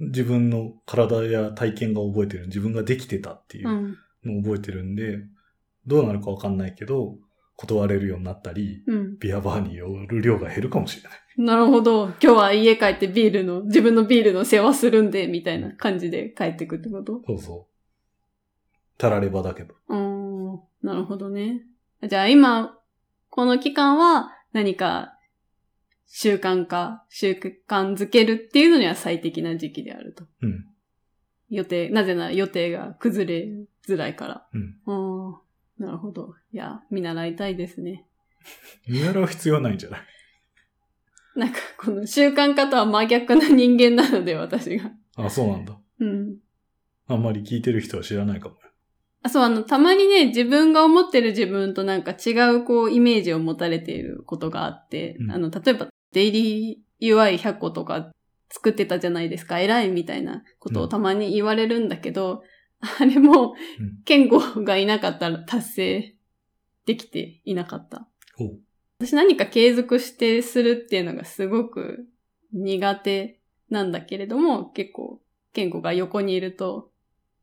[0.00, 0.06] う。
[0.06, 2.46] 自分の体や体験が覚えてる。
[2.46, 5.18] 自分ができてたっていううんのを覚えてるんで、
[5.86, 7.16] どうなるかわかんないけど、
[7.56, 9.18] 断れるようになったり、うん。
[9.18, 11.12] ビアバーに寄る量が減るかもしれない。
[11.36, 12.06] なるほど。
[12.06, 17.22] 今日は家帰ってビールの、自分のビールの世話するんで、みたいな感じで帰ってくってこと？
[17.26, 18.98] そうそう。
[18.98, 19.74] たらればだけど。
[19.88, 19.98] うー
[20.56, 20.60] ん。
[20.82, 21.62] なるほどね。
[22.08, 22.78] じゃあ今、
[23.30, 25.18] この期間は何か
[26.06, 30.24] 習慣化、習慣づけるっていうのには最適な時期であると。
[30.42, 30.66] うん。
[31.50, 33.48] 予定、なぜなら予定が崩れ
[33.86, 34.46] づらいから。
[34.52, 34.76] うん。
[35.78, 36.34] なるほど。
[36.52, 38.06] いや、見習いたいですね。
[38.88, 40.00] 見習う必要はないんじゃない？
[41.36, 44.90] なんかこの習慣化とは真逆な人間なので、私が。
[45.16, 45.76] あ、そうなんだ。
[46.00, 46.36] うん。
[47.08, 48.56] あんまり聞いてる人は知らないかも。
[49.22, 58.12] あそう、あの、たまにね、自分が思ってる自分となんか違う、こう、イメージを持たれていることがあって、うんあの、例えば、デイリー UI100 個とか
[58.50, 62.42] 作ってたじゃないですか、偉いみたいなことをたまに言われるんだけど、
[63.00, 66.16] あれもうん、健吾がいなかったら達成
[66.86, 68.08] できていなかった。
[68.98, 72.06] 私何か継続してするっていうのがすごく
[72.52, 75.20] 苦手なんだけれども、結構、
[75.52, 76.90] 健吾が横にいると、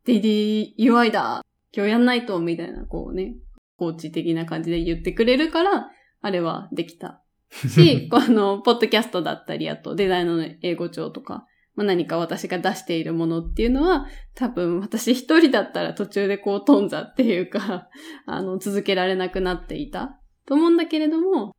[0.05, 3.35] デイリー UI だ今日やんないとみたいな、こうね、
[3.77, 7.21] コーチ的な感じで言ってくれるから、あれはできた。
[7.51, 11.45] し、 この、ポッドキャストだったり、あとデザインの英語帳とか、
[11.75, 17.89] まあ、何か私が出しているものっていうのは、多分私一人だったら途中でこう頓挫っていうか、
[18.25, 21.55] あの、続けられなくなっていたと思うんだけれども、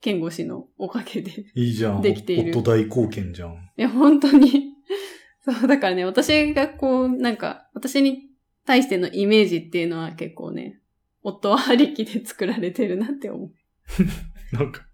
[0.00, 1.46] 健吾氏のおかげで。
[1.54, 2.00] いいじゃん。
[2.00, 3.50] できている夫大貢献じゃん。
[3.50, 4.74] いや、本当に。
[5.44, 8.30] そう、だからね、私がこう、なんか、私に
[8.64, 10.80] 対してのイメージっていうのは結構ね、
[11.22, 13.52] 夫ありきで作られてるなって思う。
[14.56, 14.86] なんか、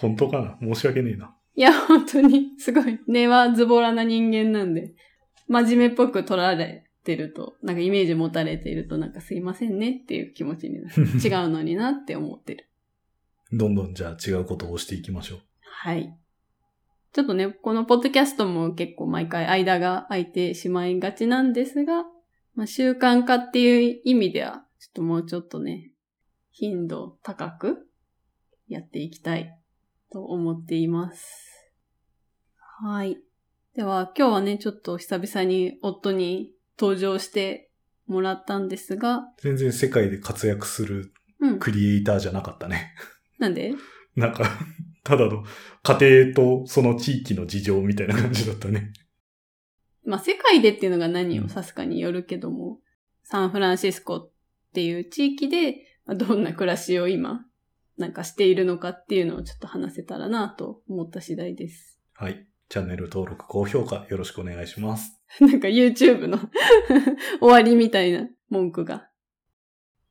[0.00, 0.74] 本当かな？
[0.74, 1.34] 申し訳ねえな。
[1.56, 4.94] いや、本当に、すごい、根はズボラな人間なんで、
[5.48, 11.04] 真面目っぽく取られてると、なんかイメージ持たれていると、なんかすいませんねっていう気持ちになる。
[11.22, 12.68] 違うのになって思ってる。
[13.52, 15.40] どんどんじゃあ違うことをしていきましょう。
[15.62, 16.16] はい。
[17.12, 22.04] ちょっとね、このポッドキャストも結構毎回間が空いてしまいがちなんですが、
[22.56, 25.92] まあ、習慣化っていう意味では、ちょっともうちょっとね、
[26.50, 27.88] 頻度高く
[28.66, 29.56] やっていきたい
[30.14, 31.74] と思っています。
[32.80, 33.18] はい。
[33.74, 37.72] では、今日はね、ちょっと久々に夫に登場して
[38.06, 41.58] もらったんですが、全然世界で活躍するうん。
[41.58, 42.94] クリエイターじゃなかったね。
[43.40, 43.74] なんで？
[44.14, 44.48] なんか、
[45.02, 45.42] ただの
[45.82, 48.92] 家庭とその地域の事情みたいな感じだったね。
[50.04, 52.78] まあ、世界でっていうのが何を指すかによるけども、
[53.24, 54.30] サンフランシスコっ
[54.74, 57.44] ていう地域で、まあどんな暮らしを今、
[57.96, 62.00] なんかしているのかっていうのをちょっと話せたらなと思った次第です。
[62.14, 62.46] はい。
[62.68, 65.20] チャンネル登録、高評価よろしくお願いします。
[65.40, 66.38] なんか YouTube の
[67.40, 69.10] 終わりみたいな文句が。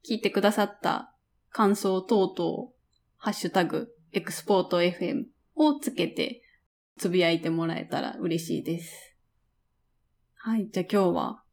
[0.07, 1.15] 聞いてくださった
[1.49, 2.71] 感想等々、
[3.17, 5.25] ハッシュタグ、エクスポート FM
[5.55, 6.43] をつけて
[6.97, 9.17] つぶやいてもらえたら嬉しいです。
[10.35, 10.69] はい。
[10.69, 11.43] じゃあ今日は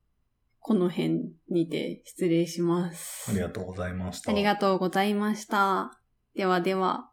[0.59, 3.31] この辺にて失礼します。
[3.31, 4.31] ありがとうございました。
[4.31, 6.00] ありがとうございました。
[6.41, 7.10] ではでは。